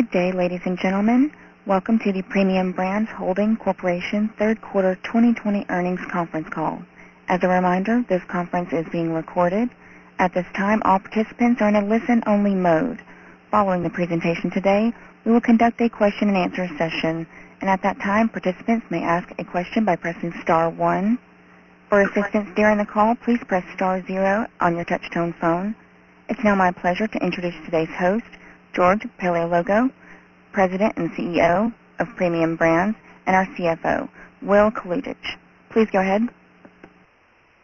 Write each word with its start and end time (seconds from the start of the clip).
Good 0.00 0.12
day, 0.12 0.32
ladies 0.32 0.62
and 0.64 0.78
gentlemen. 0.78 1.30
Welcome 1.66 1.98
to 1.98 2.10
the 2.10 2.22
Premium 2.22 2.72
Brands 2.72 3.10
Holding 3.10 3.54
Corporation 3.58 4.30
third 4.38 4.62
quarter 4.62 4.94
2020 4.94 5.66
earnings 5.68 6.00
conference 6.10 6.48
call. 6.48 6.82
As 7.28 7.42
a 7.42 7.48
reminder, 7.48 8.02
this 8.08 8.22
conference 8.24 8.72
is 8.72 8.86
being 8.90 9.12
recorded. 9.12 9.68
At 10.18 10.32
this 10.32 10.46
time, 10.56 10.80
all 10.86 11.00
participants 11.00 11.60
are 11.60 11.68
in 11.68 11.76
a 11.76 11.84
listen-only 11.84 12.54
mode. 12.54 13.02
Following 13.50 13.82
the 13.82 13.90
presentation 13.90 14.50
today, 14.50 14.90
we 15.26 15.32
will 15.32 15.40
conduct 15.42 15.78
a 15.82 15.90
question 15.90 16.28
and 16.28 16.36
answer 16.38 16.66
session, 16.78 17.26
and 17.60 17.68
at 17.68 17.82
that 17.82 18.00
time, 18.00 18.30
participants 18.30 18.86
may 18.88 19.02
ask 19.02 19.28
a 19.38 19.44
question 19.44 19.84
by 19.84 19.96
pressing 19.96 20.32
star 20.40 20.70
one. 20.70 21.18
For 21.90 22.00
assistance 22.00 22.48
during 22.56 22.78
the 22.78 22.86
call, 22.86 23.16
please 23.16 23.40
press 23.46 23.64
star 23.74 24.02
zero 24.06 24.46
on 24.60 24.76
your 24.76 24.86
touch-tone 24.86 25.34
phone. 25.38 25.74
It's 26.30 26.42
now 26.42 26.54
my 26.54 26.70
pleasure 26.70 27.06
to 27.06 27.22
introduce 27.22 27.56
today's 27.66 27.94
host, 27.98 28.24
George 28.72 29.06
Paleologou, 29.18 29.90
President 30.52 30.96
and 30.96 31.10
CEO 31.12 31.72
of 31.98 32.08
Premium 32.16 32.56
Brands, 32.56 32.96
and 33.26 33.36
our 33.36 33.46
CFO, 33.46 34.08
Will 34.42 34.70
Kalutycz. 34.70 35.36
Please 35.70 35.88
go 35.90 36.00
ahead. 36.00 36.22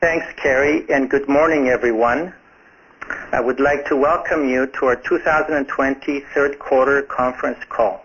Thanks, 0.01 0.27
Carrie, 0.37 0.85
and 0.91 1.09
good 1.09 1.29
morning, 1.29 1.69
everyone. 1.69 2.35
I 3.33 3.41
would 3.41 3.61
like 3.61 3.87
to 3.87 3.97
welcome 3.97 4.49
you 4.49 4.67
to 4.67 4.87
our 4.87 4.97
2020 4.97 6.21
third 6.35 6.59
quarter 6.59 7.03
conference 7.03 7.59
call. 7.69 8.05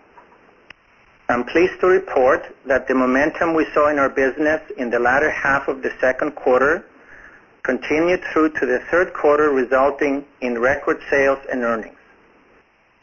I'm 1.28 1.44
pleased 1.44 1.80
to 1.80 1.86
report 1.86 2.44
that 2.66 2.88
the 2.88 2.94
momentum 2.94 3.54
we 3.54 3.66
saw 3.72 3.88
in 3.88 3.98
our 3.98 4.08
business 4.08 4.60
in 4.76 4.90
the 4.90 4.98
latter 4.98 5.30
half 5.30 5.66
of 5.68 5.82
the 5.82 5.92
second 6.00 6.32
quarter 6.34 6.84
continued 7.62 8.22
through 8.32 8.50
to 8.50 8.66
the 8.66 8.80
third 8.90 9.12
quarter, 9.12 9.50
resulting 9.50 10.24
in 10.40 10.58
record 10.58 11.00
sales 11.10 11.38
and 11.50 11.62
earnings. 11.62 11.96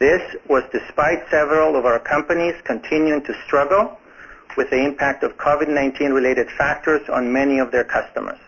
This 0.00 0.34
was 0.48 0.64
despite 0.72 1.28
several 1.28 1.76
of 1.76 1.84
our 1.84 1.98
companies 1.98 2.54
continuing 2.64 3.22
to 3.24 3.34
struggle 3.44 3.98
with 4.56 4.70
the 4.70 4.82
impact 4.82 5.22
of 5.22 5.36
COVID-19 5.36 6.14
related 6.14 6.50
factors 6.56 7.06
on 7.10 7.30
many 7.30 7.58
of 7.58 7.70
their 7.70 7.84
customers. 7.84 8.38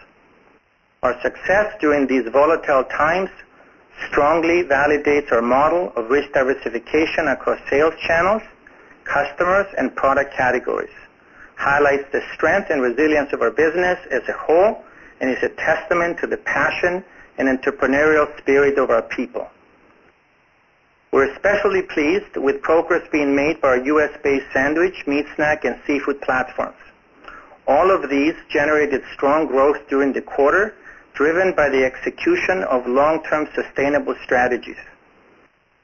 Our 1.02 1.20
success 1.20 1.74
during 1.78 2.06
these 2.06 2.26
volatile 2.32 2.84
times 2.84 3.28
strongly 4.08 4.62
validates 4.62 5.30
our 5.30 5.42
model 5.42 5.92
of 5.94 6.08
risk 6.08 6.32
diversification 6.32 7.28
across 7.28 7.60
sales 7.68 7.92
channels, 8.06 8.40
customers, 9.04 9.66
and 9.76 9.94
product 9.94 10.32
categories, 10.34 10.96
highlights 11.56 12.10
the 12.12 12.22
strength 12.32 12.70
and 12.70 12.80
resilience 12.80 13.30
of 13.34 13.42
our 13.42 13.50
business 13.50 13.98
as 14.10 14.22
a 14.26 14.32
whole, 14.32 14.82
and 15.20 15.28
is 15.28 15.42
a 15.42 15.50
testament 15.50 16.18
to 16.20 16.26
the 16.26 16.38
passion 16.38 17.04
and 17.36 17.46
entrepreneurial 17.46 18.26
spirit 18.38 18.78
of 18.78 18.88
our 18.88 19.02
people. 19.02 19.46
We're 21.12 21.30
especially 21.30 21.82
pleased 21.82 22.38
with 22.38 22.62
progress 22.62 23.06
being 23.12 23.36
made 23.36 23.60
by 23.60 23.68
our 23.68 23.84
U.S.-based 23.84 24.50
sandwich, 24.50 25.06
meat 25.06 25.26
snack, 25.34 25.62
and 25.66 25.78
seafood 25.86 26.22
platforms. 26.22 26.78
All 27.66 27.90
of 27.90 28.08
these 28.08 28.34
generated 28.48 29.02
strong 29.12 29.46
growth 29.46 29.76
during 29.90 30.14
the 30.14 30.22
quarter, 30.22 30.74
driven 31.12 31.52
by 31.54 31.68
the 31.68 31.84
execution 31.84 32.62
of 32.62 32.86
long-term 32.86 33.48
sustainable 33.54 34.14
strategies. 34.24 34.78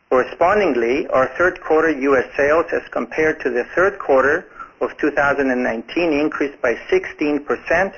Correspondingly, 0.09 1.07
our 1.09 1.29
third 1.37 1.61
quarter 1.61 1.91
U.S. 1.91 2.25
sales 2.35 2.65
as 2.73 2.89
compared 2.91 3.39
to 3.41 3.51
the 3.51 3.65
third 3.75 3.99
quarter 3.99 4.47
of 4.81 4.97
2019 4.97 6.11
increased 6.11 6.61
by 6.63 6.75
16% 6.91 7.95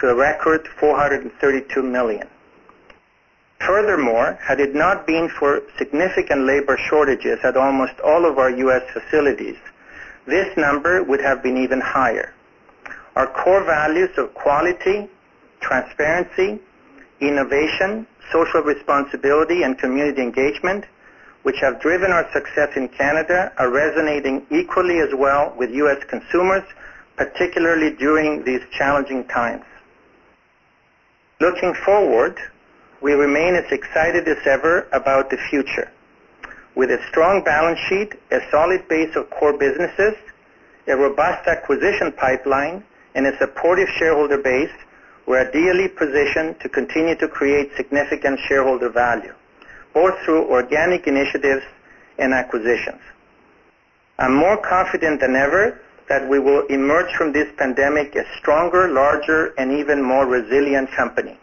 to 0.00 0.08
a 0.08 0.14
record 0.16 0.66
432 0.80 1.80
million. 1.80 2.26
Furthermore, 3.66 4.38
had 4.42 4.58
it 4.58 4.74
not 4.74 5.06
been 5.06 5.28
for 5.28 5.62
significant 5.78 6.46
labor 6.46 6.76
shortages 6.88 7.38
at 7.44 7.56
almost 7.56 7.98
all 8.00 8.24
of 8.24 8.38
our 8.38 8.50
U.S. 8.50 8.82
facilities, 8.92 9.56
this 10.26 10.56
number 10.56 11.02
would 11.04 11.20
have 11.20 11.42
been 11.42 11.56
even 11.56 11.80
higher. 11.80 12.34
Our 13.14 13.26
core 13.26 13.62
values 13.64 14.10
of 14.16 14.34
quality, 14.34 15.08
transparency, 15.60 16.60
innovation, 17.20 18.06
social 18.32 18.62
responsibility, 18.62 19.62
and 19.62 19.78
community 19.78 20.22
engagement, 20.22 20.84
which 21.42 21.60
have 21.60 21.80
driven 21.80 22.10
our 22.10 22.30
success 22.32 22.70
in 22.76 22.88
Canada, 22.88 23.52
are 23.58 23.70
resonating 23.70 24.46
equally 24.50 24.98
as 24.98 25.14
well 25.14 25.54
with 25.56 25.70
U.S. 25.70 26.02
consumers, 26.08 26.64
particularly 27.16 27.94
during 27.94 28.44
these 28.44 28.62
challenging 28.72 29.24
times. 29.28 29.64
Looking 31.40 31.74
forward, 31.74 32.38
we 33.02 33.12
remain 33.12 33.56
as 33.56 33.70
excited 33.72 34.28
as 34.28 34.38
ever 34.46 34.86
about 34.92 35.28
the 35.28 35.36
future. 35.50 35.90
With 36.74 36.90
a 36.90 37.04
strong 37.08 37.42
balance 37.44 37.80
sheet, 37.88 38.14
a 38.30 38.40
solid 38.50 38.86
base 38.88 39.14
of 39.16 39.28
core 39.30 39.58
businesses, 39.58 40.14
a 40.86 40.96
robust 40.96 41.46
acquisition 41.48 42.12
pipeline, 42.12 42.84
and 43.14 43.26
a 43.26 43.36
supportive 43.38 43.88
shareholder 43.98 44.38
base, 44.38 44.70
we're 45.26 45.46
ideally 45.46 45.88
positioned 45.88 46.58
to 46.60 46.68
continue 46.68 47.16
to 47.16 47.28
create 47.28 47.70
significant 47.76 48.38
shareholder 48.48 48.88
value, 48.88 49.34
both 49.92 50.14
through 50.24 50.48
organic 50.48 51.06
initiatives 51.06 51.64
and 52.18 52.32
acquisitions. 52.32 53.00
I'm 54.18 54.34
more 54.34 54.56
confident 54.56 55.20
than 55.20 55.34
ever 55.34 55.80
that 56.08 56.28
we 56.28 56.38
will 56.38 56.66
emerge 56.66 57.12
from 57.16 57.32
this 57.32 57.48
pandemic 57.56 58.14
a 58.14 58.24
stronger, 58.38 58.88
larger, 58.88 59.54
and 59.58 59.72
even 59.72 60.02
more 60.02 60.26
resilient 60.26 60.90
company. 60.92 61.38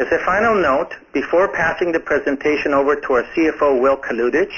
As 0.00 0.10
a 0.12 0.24
final 0.24 0.54
note, 0.54 0.94
before 1.12 1.48
passing 1.48 1.92
the 1.92 2.00
presentation 2.00 2.72
over 2.72 2.96
to 2.96 3.12
our 3.12 3.22
CFO, 3.34 3.82
Will 3.82 3.98
Kalutycz, 3.98 4.50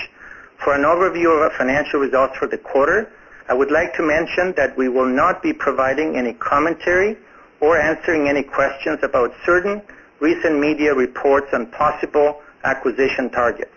for 0.63 0.73
an 0.73 0.83
overview 0.83 1.35
of 1.35 1.43
our 1.43 1.51
financial 1.59 1.99
results 1.99 2.37
for 2.39 2.47
the 2.47 2.59
quarter, 2.59 3.11
I 3.49 3.55
would 3.55 3.73
like 3.73 3.93
to 3.95 4.05
mention 4.05 4.55
that 4.57 4.77
we 4.79 4.89
will 4.89 5.09
not 5.09 5.43
be 5.43 5.53
providing 5.53 6.17
any 6.17 6.35
commentary 6.35 7.17
or 7.59 7.77
answering 7.77 8.29
any 8.29 8.45
questions 8.45 9.01
about 9.03 9.35
certain 9.45 9.83
recent 10.21 10.61
media 10.61 10.95
reports 10.95 11.49
on 11.53 11.67
possible 11.73 12.41
acquisition 12.63 13.29
targets. 13.29 13.75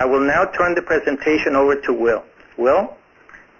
I 0.00 0.06
will 0.06 0.26
now 0.26 0.44
turn 0.44 0.74
the 0.74 0.82
presentation 0.82 1.54
over 1.54 1.76
to 1.82 1.92
Will. 1.92 2.24
Will? 2.58 2.96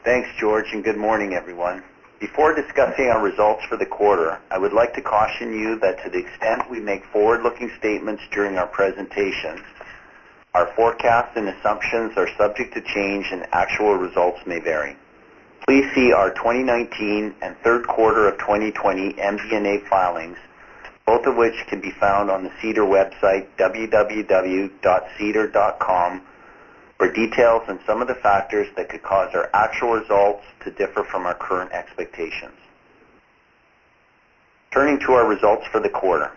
Thanks, 0.02 0.28
George, 0.40 0.72
and 0.72 0.82
good 0.82 0.96
morning, 0.96 1.34
everyone. 1.34 1.84
Before 2.20 2.54
discussing 2.54 3.06
our 3.06 3.22
results 3.22 3.64
for 3.64 3.78
the 3.78 3.86
quarter, 3.86 4.38
I 4.50 4.58
would 4.58 4.74
like 4.74 4.92
to 4.92 5.00
caution 5.00 5.54
you 5.54 5.78
that 5.78 6.04
to 6.04 6.10
the 6.10 6.18
extent 6.18 6.68
we 6.70 6.78
make 6.78 7.02
forward-looking 7.06 7.70
statements 7.78 8.22
during 8.30 8.58
our 8.58 8.66
presentation, 8.66 9.64
our 10.52 10.66
forecasts 10.76 11.34
and 11.36 11.48
assumptions 11.48 12.18
are 12.18 12.28
subject 12.36 12.74
to 12.74 12.82
change 12.82 13.28
and 13.32 13.46
actual 13.52 13.94
results 13.94 14.40
may 14.46 14.60
vary. 14.60 14.96
Please 15.66 15.86
see 15.94 16.12
our 16.12 16.28
2019 16.34 17.36
and 17.40 17.56
third 17.64 17.86
quarter 17.86 18.28
of 18.28 18.36
2020 18.36 19.14
MD&A 19.14 19.80
filings, 19.88 20.36
both 21.06 21.24
of 21.24 21.36
which 21.36 21.64
can 21.68 21.80
be 21.80 21.90
found 21.90 22.30
on 22.30 22.44
the 22.44 22.52
SEDAR 22.60 22.84
website, 22.84 23.46
www.sedar.com, 23.56 24.70
for 27.00 27.10
details 27.10 27.62
on 27.66 27.80
some 27.86 28.02
of 28.02 28.08
the 28.08 28.14
factors 28.14 28.68
that 28.76 28.90
could 28.90 29.02
cause 29.02 29.34
our 29.34 29.48
actual 29.54 29.92
results 29.92 30.44
to 30.62 30.70
differ 30.70 31.02
from 31.02 31.24
our 31.24 31.32
current 31.32 31.72
expectations. 31.72 32.52
Turning 34.70 35.00
to 35.00 35.12
our 35.12 35.26
results 35.26 35.66
for 35.72 35.80
the 35.80 35.88
quarter. 35.88 36.30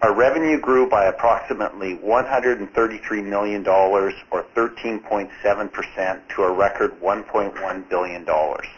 Our 0.00 0.14
revenue 0.14 0.60
grew 0.60 0.88
by 0.88 1.06
approximately 1.06 1.94
133 1.94 3.22
million 3.22 3.64
dollars 3.64 4.14
or 4.30 4.44
13.7% 4.54 6.20
to 6.28 6.42
a 6.44 6.52
record 6.52 7.00
1.1 7.00 7.88
billion 7.88 8.24
dollars. 8.24 8.68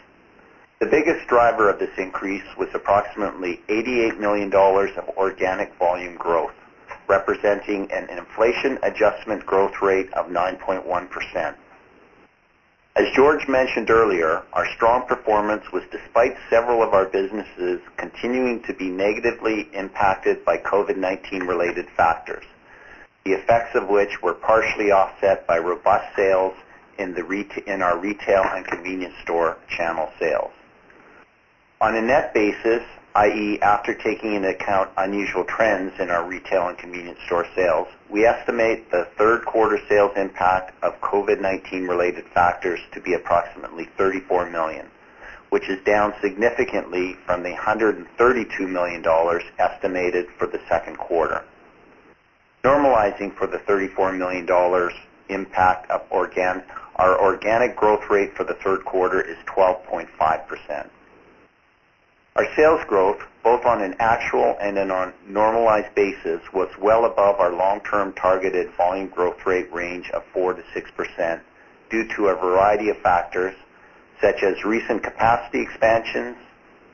The 0.79 0.87
biggest 0.87 1.27
driver 1.27 1.69
of 1.69 1.77
this 1.77 1.95
increase 1.99 2.57
was 2.57 2.69
approximately 2.73 3.61
88 3.69 4.19
million 4.19 4.49
dollars 4.49 4.89
of 4.97 5.07
organic 5.09 5.71
volume 5.75 6.15
growth, 6.15 6.55
representing 7.11 7.91
an 7.91 8.09
inflation 8.09 8.79
adjustment 8.83 9.45
growth 9.45 9.81
rate 9.81 10.11
of 10.13 10.27
9.1%. 10.27 11.55
As 12.95 13.05
George 13.13 13.49
mentioned 13.49 13.89
earlier, 13.89 14.43
our 14.53 14.65
strong 14.75 15.05
performance 15.05 15.63
was 15.73 15.83
despite 15.91 16.37
several 16.49 16.81
of 16.81 16.93
our 16.93 17.05
businesses 17.05 17.81
continuing 17.97 18.63
to 18.63 18.73
be 18.73 18.87
negatively 18.89 19.67
impacted 19.73 20.45
by 20.45 20.57
COVID-19 20.57 21.47
related 21.47 21.87
factors, 21.97 22.45
the 23.25 23.33
effects 23.33 23.75
of 23.75 23.89
which 23.89 24.21
were 24.21 24.33
partially 24.33 24.91
offset 24.91 25.45
by 25.47 25.57
robust 25.57 26.15
sales 26.15 26.53
in, 26.97 27.13
reta- 27.13 27.67
in 27.67 27.81
our 27.81 27.97
retail 27.97 28.43
and 28.55 28.65
convenience 28.65 29.15
store 29.21 29.57
channel 29.67 30.09
sales. 30.17 30.51
On 31.81 31.93
a 31.93 32.01
net 32.01 32.33
basis, 32.33 32.83
i.e. 33.15 33.59
after 33.61 33.93
taking 33.93 34.35
into 34.35 34.47
account 34.47 34.89
unusual 34.97 35.43
trends 35.43 35.91
in 35.99 36.09
our 36.09 36.25
retail 36.25 36.69
and 36.69 36.77
convenience 36.77 37.19
store 37.25 37.45
sales, 37.53 37.87
we 38.09 38.25
estimate 38.25 38.89
the 38.89 39.05
third 39.17 39.43
quarter 39.45 39.77
sales 39.89 40.11
impact 40.15 40.73
of 40.81 40.99
COVID-19 41.01 41.89
related 41.89 42.25
factors 42.27 42.79
to 42.93 43.01
be 43.01 43.13
approximately 43.13 43.85
34 43.97 44.49
million, 44.49 44.85
which 45.49 45.67
is 45.67 45.83
down 45.83 46.13
significantly 46.21 47.17
from 47.25 47.43
the 47.43 47.51
132 47.51 48.67
million 48.67 49.01
dollars 49.01 49.43
estimated 49.59 50.27
for 50.37 50.47
the 50.47 50.61
second 50.69 50.97
quarter. 50.97 51.43
Normalizing 52.63 53.35
for 53.35 53.45
the 53.45 53.59
34 53.59 54.13
million 54.13 54.45
dollars 54.45 54.93
impact 55.27 55.89
of 55.91 56.01
organ, 56.09 56.63
our 56.95 57.21
organic 57.21 57.75
growth 57.75 58.09
rate 58.09 58.37
for 58.37 58.45
the 58.45 58.53
third 58.53 58.85
quarter 58.85 59.19
is 59.19 59.37
12.5%. 59.47 60.87
Our 62.35 62.47
sales 62.55 62.81
growth, 62.87 63.21
both 63.43 63.65
on 63.65 63.81
an 63.81 63.95
actual 63.99 64.55
and 64.61 64.77
on 64.77 64.91
a 65.09 65.31
normalized 65.31 65.93
basis, 65.95 66.41
was 66.53 66.69
well 66.79 67.03
above 67.03 67.41
our 67.41 67.51
long-term 67.51 68.13
targeted 68.13 68.71
volume 68.77 69.07
growth 69.07 69.45
rate 69.45 69.71
range 69.73 70.09
of 70.11 70.23
4%-6% 70.33 71.41
due 71.89 72.07
to 72.15 72.27
a 72.27 72.35
variety 72.35 72.89
of 72.89 72.97
factors 72.99 73.53
such 74.21 74.43
as 74.43 74.63
recent 74.63 75.03
capacity 75.03 75.61
expansions, 75.61 76.37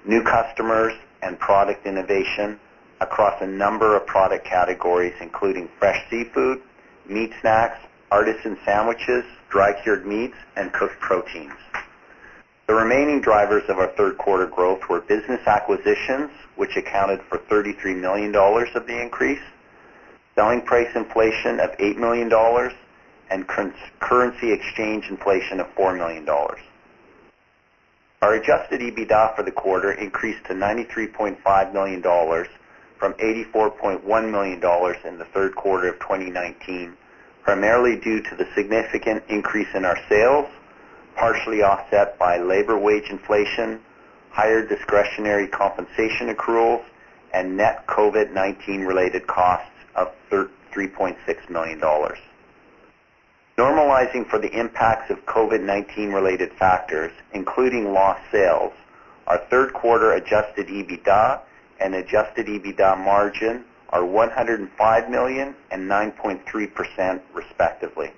new 0.05 0.23
customers, 0.23 0.93
and 1.21 1.37
product 1.37 1.85
innovation 1.85 2.59
across 2.99 3.39
a 3.41 3.47
number 3.47 3.95
of 3.95 4.07
product 4.07 4.43
categories, 4.43 5.13
including 5.21 5.69
fresh 5.77 6.03
seafood, 6.09 6.61
meat 7.05 7.31
snacks, 7.41 7.77
artisan 8.09 8.57
sandwiches, 8.65 9.23
dry-cured 9.49 10.05
meats, 10.05 10.37
and 10.55 10.73
cooked 10.73 10.99
proteins. 10.99 11.53
The 12.67 12.75
remaining 12.75 13.21
drivers 13.21 13.63
of 13.69 13.79
our 13.79 13.87
third 13.87 14.17
quarter 14.17 14.45
growth 14.45 14.89
were 14.89 14.99
business 14.99 15.39
acquisitions, 15.47 16.29
which 16.57 16.75
accounted 16.75 17.21
for 17.29 17.37
33 17.37 17.93
million 17.93 18.33
dollars 18.33 18.67
of 18.75 18.85
the 18.85 19.01
increase, 19.01 19.41
selling 20.35 20.61
price 20.61 20.93
inflation 20.93 21.61
of 21.61 21.69
8 21.79 21.97
million 21.97 22.27
dollars, 22.27 22.73
and 23.29 23.47
currency 23.47 24.51
exchange 24.51 25.05
inflation 25.09 25.61
of 25.61 25.67
4 25.77 25.93
million 25.93 26.25
dollars. 26.25 26.59
Our 28.21 28.33
adjusted 28.33 28.81
EBITDA 28.81 29.37
for 29.37 29.43
the 29.43 29.51
quarter 29.51 29.93
increased 29.93 30.43
to 30.47 30.53
93.5 30.53 31.73
million 31.73 32.01
dollars 32.01 32.49
from 32.99 33.13
84.1 33.13 34.29
million 34.29 34.59
dollars 34.59 34.97
in 35.05 35.17
the 35.17 35.25
third 35.25 35.55
quarter 35.55 35.87
of 35.87 35.99
2019, 35.99 36.97
primarily 37.43 37.95
due 37.95 38.21
to 38.23 38.35
the 38.35 38.47
significant 38.55 39.23
increase 39.29 39.73
in 39.73 39.85
our 39.85 39.97
sales 40.09 40.49
partially 41.17 41.63
offset 41.63 42.17
by 42.19 42.37
labor 42.37 42.77
wage 42.77 43.09
inflation, 43.09 43.79
higher 44.29 44.65
discretionary 44.65 45.47
compensation 45.47 46.33
accruals, 46.33 46.83
and 47.33 47.57
net 47.57 47.85
COVID-19 47.87 48.87
related 48.87 49.27
costs 49.27 49.71
of 49.95 50.11
$3.6 50.31 51.49
million. 51.49 51.81
Normalizing 53.57 54.29
for 54.29 54.37
the 54.37 54.51
impacts 54.57 55.09
of 55.09 55.25
COVID-19 55.25 56.13
related 56.13 56.53
factors, 56.53 57.11
including 57.33 57.91
lost 57.91 58.21
sales, 58.31 58.73
our 59.25 59.39
third 59.49 59.73
quarter 59.73 60.13
adjusted 60.13 60.67
EBITDA 60.67 61.39
and 61.79 61.95
adjusted 61.95 62.45
EBITDA 62.45 63.03
margin 63.03 63.65
are 63.89 64.01
$105 64.01 65.09
million 65.09 65.55
and 65.71 65.89
9.3% 65.89 67.21
respectively. 67.33 68.11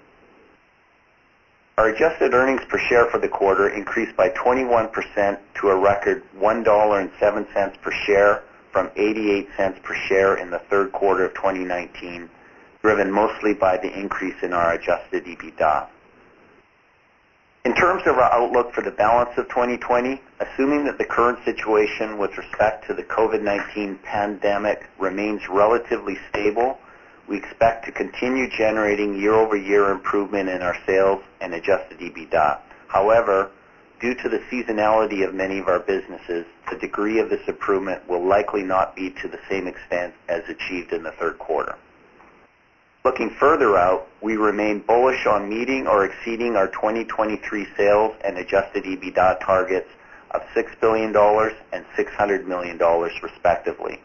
Our 1.80 1.88
adjusted 1.88 2.34
earnings 2.34 2.60
per 2.68 2.78
share 2.78 3.06
for 3.06 3.20
the 3.20 3.30
quarter 3.30 3.70
increased 3.70 4.14
by 4.18 4.31
21% 4.31 5.38
to 5.62 5.70
a 5.70 5.76
record 5.78 6.24
$1.07 6.38 7.81
per 7.81 7.92
share 8.06 8.44
from 8.74 8.92
88 8.98 9.48
cents 9.56 9.80
per 9.81 9.96
share 9.96 10.36
in 10.36 10.50
the 10.50 10.60
third 10.60 10.92
quarter 10.92 11.24
of 11.24 11.34
2019, 11.36 12.30
driven 12.81 13.10
mostly 13.10 13.54
by 13.54 13.78
the 13.78 13.98
increase 13.98 14.36
in 14.44 14.52
our 14.52 14.74
adjusted 14.74 15.24
EBITDA. 15.24 15.88
In 17.64 17.74
terms 17.76 18.02
of 18.08 18.18
our 18.18 18.30
outlook 18.30 18.74
for 18.74 18.81
the 18.81 18.92
balance 18.92 19.38
of 19.38 19.48
2020, 19.48 20.22
assuming 20.42 20.84
that 20.84 20.98
the 20.98 21.06
current 21.06 21.40
situation 21.46 22.18
with 22.18 22.38
respect 22.38 22.88
to 22.88 22.94
the 22.94 23.04
COVID-19 23.04 24.04
pandemic 24.04 24.86
remains 24.98 25.48
relatively 25.48 26.18
stable, 26.30 26.78
we 27.30 27.38
expect 27.38 27.86
to 27.86 27.92
continue 27.92 28.50
generating 28.50 29.20
year-over-year 29.20 29.92
improvement 29.92 30.50
in 30.50 30.64
our 30.64 30.76
sales 30.86 31.22
and 31.40 31.54
adjusted 31.54 32.00
EBITDA. 32.00 32.58
However, 32.88 33.52
due 34.02 34.16
to 34.16 34.30
the 34.30 34.40
seasonality 34.52 35.28
of 35.28 35.36
many 35.36 35.60
of 35.60 35.68
our 35.68 35.80
businesses, 35.80 36.48
the 36.72 36.78
degree 36.78 37.20
of 37.20 37.30
this 37.30 37.48
improvement 37.48 38.08
will 38.10 38.26
likely 38.26 38.64
not 38.64 38.96
be 38.96 39.12
to 39.12 39.28
the 39.28 39.40
same 39.48 39.68
extent 39.68 40.14
as 40.28 40.42
achieved 40.50 40.92
in 40.92 41.04
the 41.04 41.12
third 41.12 41.38
quarter. 41.38 41.76
Looking 43.06 43.30
further 43.30 43.78
out, 43.78 44.08
we 44.22 44.36
remain 44.36 44.80
bullish 44.80 45.26
on 45.28 45.48
meeting 45.48 45.88
or 45.88 46.06
exceeding 46.06 46.56
our 46.56 46.68
2023 46.68 47.68
sales 47.78 48.16
and 48.26 48.38
adjusted 48.38 48.86
EBITDA 48.86 49.40
targets 49.40 49.90
of 50.31 50.42
$6 50.56 50.80
billion 50.81 51.16
and 51.72 51.86
$600 51.96 52.46
million 52.46 52.78
respectively. 53.22 54.02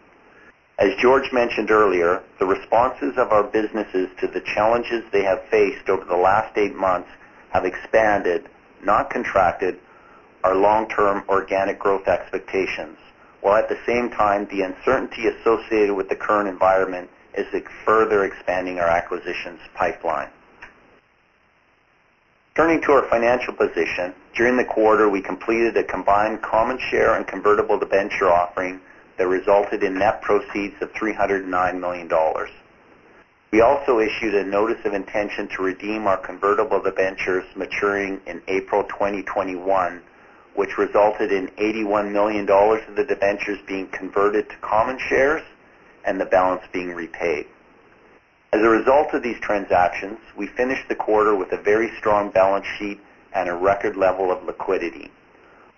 As 0.79 0.95
George 0.97 1.33
mentioned 1.33 1.71
earlier, 1.71 2.21
the 2.41 2.47
responses 2.47 3.17
of 3.17 3.31
our 3.31 3.45
businesses 3.45 4.09
to 4.19 4.27
the 4.27 4.41
challenges 4.41 5.05
they 5.13 5.23
have 5.23 5.45
faced 5.49 5.89
over 5.89 6.05
the 6.05 6.17
last 6.17 6.57
eight 6.59 6.75
months 6.75 7.09
have 7.51 7.65
expanded, 7.65 8.49
not 8.83 9.09
contracted, 9.09 9.79
our 10.43 10.57
long-term 10.57 11.23
organic 11.29 11.79
growth 11.79 12.09
expectations, 12.09 12.99
while 13.41 13.57
at 13.57 13.69
the 13.69 13.79
same 13.87 14.11
time, 14.11 14.47
the 14.51 14.63
uncertainty 14.63 15.29
associated 15.29 15.95
with 15.95 16.09
the 16.09 16.17
current 16.17 16.49
environment 16.49 17.09
is 17.35 17.47
further 17.85 18.25
expanding 18.25 18.81
our 18.81 18.89
acquisitions 18.89 19.61
pipeline. 19.75 20.29
Turning 22.57 22.81
to 22.81 22.93
our 22.93 23.09
financial 23.09 23.53
position, 23.55 24.13
during 24.35 24.57
the 24.57 24.65
quarter, 24.65 25.09
we 25.09 25.21
completed 25.21 25.77
a 25.77 25.85
combined 25.85 26.43
common 26.43 26.79
share 26.79 27.15
and 27.15 27.27
convertible 27.27 27.79
debenture 27.79 28.31
offering 28.31 28.81
that 29.17 29.27
resulted 29.27 29.83
in 29.83 29.99
net 29.99 30.23
proceeds 30.23 30.75
of 30.81 30.93
$309 30.93 31.81
million. 31.81 32.11
We 33.51 33.61
also 33.61 34.01
issued 34.01 34.35
a 34.35 34.45
notice 34.45 34.85
of 34.85 34.95
intention 34.95 35.47
to 35.49 35.63
redeem 35.63 36.07
our 36.09 36.17
convertible 36.17 36.81
debentures 36.81 37.45
maturing 37.55 38.21
in 38.27 38.43
April 38.49 38.83
2021, 38.85 40.03
which 40.55 40.77
resulted 40.77 41.31
in 41.31 41.49
$81 41.49 42.11
million 42.11 42.51
of 42.51 42.97
the 42.97 43.05
debentures 43.05 43.61
being 43.67 43.87
converted 43.89 44.49
to 44.51 44.57
common 44.57 44.99
shares 44.99 45.43
and 46.05 46.21
the 46.21 46.25
balance 46.25 46.63
being 46.73 46.95
repaid. 46.95 47.47
As 48.53 48.61
a 48.61 48.69
result 48.69 49.15
of 49.15 49.23
these 49.23 49.39
transactions, 49.41 50.19
we 50.37 50.47
finished 50.47 50.89
the 50.89 50.95
quarter 50.95 51.35
with 51.35 51.53
a 51.53 51.57
very 51.57 51.91
strong 51.99 52.31
balance 52.31 52.67
sheet 52.79 53.01
and 53.33 53.49
a 53.49 53.55
record 53.55 53.97
level 53.97 54.31
of 54.31 54.45
liquidity. 54.45 55.11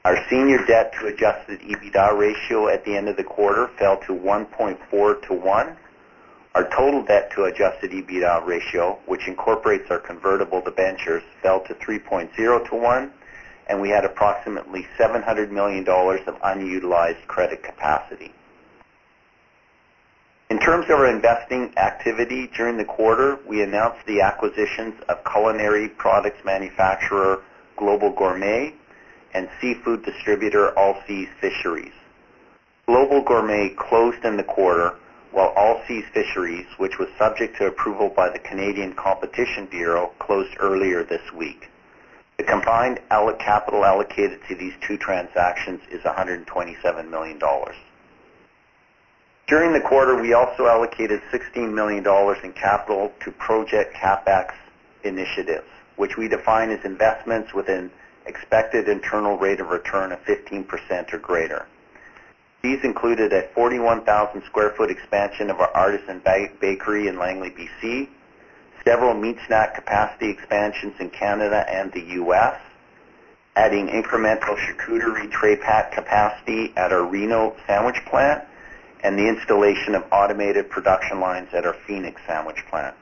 Our 0.07 0.25
senior 0.31 0.65
debt 0.65 0.93
to 1.01 1.09
adjusted 1.09 1.63
EBITDA 1.63 2.17
ratio 2.17 2.69
at 2.69 2.85
the 2.85 2.97
end 2.97 3.09
of 3.09 3.17
the 3.17 3.25
quarter 3.25 3.67
fell 3.77 3.97
to 4.07 4.13
1.4 4.13 5.27
to 5.27 5.35
1. 5.35 5.77
Our 6.55 6.71
total 6.71 7.03
debt 7.03 7.33
to 7.33 7.47
adjusted 7.47 7.91
EBITDA 7.91 8.47
ratio, 8.47 9.01
which 9.07 9.27
incorporates 9.27 9.91
our 9.91 9.99
convertible 9.99 10.61
debentures, 10.61 11.25
fell 11.43 11.59
to 11.65 11.75
3.0 11.75 12.69
to 12.69 12.77
1, 12.77 13.13
and 13.67 13.81
we 13.81 13.89
had 13.89 14.05
approximately 14.05 14.87
$700 14.97 15.51
million 15.51 15.85
of 15.89 16.39
unutilized 16.45 17.27
credit 17.27 17.65
capacity. 17.65 18.33
In 20.51 20.61
terms 20.61 20.85
of 20.85 21.01
our 21.01 21.11
investing 21.11 21.77
activity 21.77 22.49
during 22.57 22.77
the 22.77 22.85
quarter, 22.85 23.41
we 23.45 23.61
announced 23.61 24.07
the 24.07 24.21
acquisitions 24.21 24.95
of 25.09 25.25
culinary 25.25 25.89
products 25.89 26.45
manufacturer 26.45 27.43
Global 27.77 28.13
Gourmet 28.13 28.73
and 29.37 29.51
seafood 29.61 30.03
distributor 30.03 30.73
Allseas 30.79 31.29
Fisheries. 31.43 31.93
Global 32.87 33.21
Gourmet 33.21 33.69
closed 33.77 34.25
in 34.25 34.39
the 34.39 34.43
quarter, 34.43 34.95
while 35.31 35.53
Allseas 35.55 36.11
Fisheries, 36.15 36.67
which 36.79 36.99
was 36.99 37.09
subject 37.19 37.59
to 37.59 37.67
approval 37.67 38.09
by 38.09 38.31
the 38.31 38.39
Canadian 38.39 38.95
Competition 38.95 39.67
Bureau, 39.67 40.11
closed 40.21 40.57
earlier 40.59 41.05
this 41.05 41.21
week. 41.35 41.69
The 42.39 42.45
combined 42.45 43.01
capital 43.39 43.85
allocated 43.85 44.41
to 44.49 44.55
these 44.55 44.73
two 44.81 44.97
transactions 44.97 45.83
is 45.91 46.01
$127 46.01 47.11
million. 47.11 47.39
During 49.47 49.73
the 49.75 49.87
quarter, 49.87 50.19
we 50.19 50.33
also 50.33 50.67
allocated 50.67 51.21
$16 51.31 51.75
million 51.75 52.07
in 52.43 52.53
capital 52.55 53.13
to 53.21 53.31
project 53.33 53.95
CapEx 53.95 54.55
initiatives, 55.05 55.69
which 55.97 56.17
we 56.17 56.27
define 56.27 56.71
as 56.71 56.83
investments 56.87 57.53
within 57.53 57.91
expected 58.27 58.89
internal 58.89 59.39
rate 59.39 59.61
of 59.61 59.69
return 59.69 60.13
of 60.13 60.25
15% 60.25 61.13
or 61.13 61.19
greater. 61.19 61.67
These 62.63 62.83
included 62.83 63.33
a 63.33 63.49
41,000 63.55 64.43
square 64.45 64.71
foot 64.71 64.91
expansion 64.91 65.51
of 65.51 65.61
our 65.61 65.71
artisan 65.71 66.21
bakery 66.61 67.07
in 67.07 67.19
Langley, 67.19 67.51
BC, 67.51 68.09
several 68.85 69.15
meat 69.15 69.37
snack 69.47 69.75
capacity 69.75 70.31
expansions 70.31 70.95
in 70.99 71.11
Canada 71.11 71.65
and 71.69 71.93
the 71.93 72.01
U.S., 72.01 72.59
adding 73.55 73.89
incremental 73.89 74.57
charcuterie 74.57 75.31
tray 75.31 75.57
pack 75.57 75.93
capacity 75.93 76.73
at 76.77 76.93
our 76.93 77.05
Reno 77.05 77.55
sandwich 77.67 78.05
plant, 78.07 78.45
and 79.03 79.19
the 79.19 79.29
installation 79.29 79.95
of 79.95 80.05
automated 80.11 80.69
production 80.69 81.21
lines 81.21 81.49
at 81.53 81.65
our 81.65 81.77
Phoenix 81.87 82.21
sandwich 82.27 82.65
plant. 82.69 82.97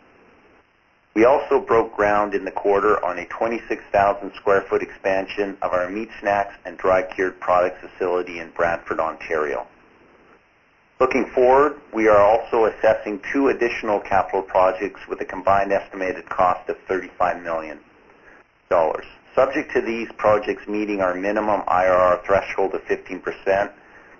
We 1.14 1.25
also 1.25 1.61
broke 1.61 1.94
ground 1.94 2.35
in 2.35 2.44
the 2.44 2.50
quarter 2.50 3.02
on 3.04 3.18
a 3.18 3.26
26,000 3.26 4.33
square 4.35 4.62
foot 4.62 4.83
expansion 4.83 5.56
of 5.62 5.73
our 5.73 5.88
meat 5.88 6.09
snacks 6.18 6.56
and 6.64 6.76
dry 6.76 7.02
cured 7.02 7.38
products 7.38 7.80
facility 7.80 8.40
in 8.40 8.50
Brantford, 8.50 8.99
Ontario. 8.99 9.64
Looking 10.99 11.26
forward, 11.26 11.80
we 11.92 12.09
are 12.09 12.21
also 12.21 12.64
assessing 12.64 13.21
two 13.33 13.49
additional 13.49 14.00
capital 14.00 14.42
projects 14.42 15.06
with 15.09 15.21
a 15.21 15.25
combined 15.25 15.73
estimated 15.73 16.28
cost 16.28 16.68
of 16.68 16.76
$35 16.88 17.42
million. 17.44 17.78
Subject 19.37 19.73
to 19.73 19.80
these 19.80 20.09
projects 20.16 20.66
meeting 20.66 21.00
our 21.00 21.14
minimum 21.14 21.61
IRR 21.62 22.25
threshold 22.25 22.75
of 22.75 22.83
15%, 22.87 23.71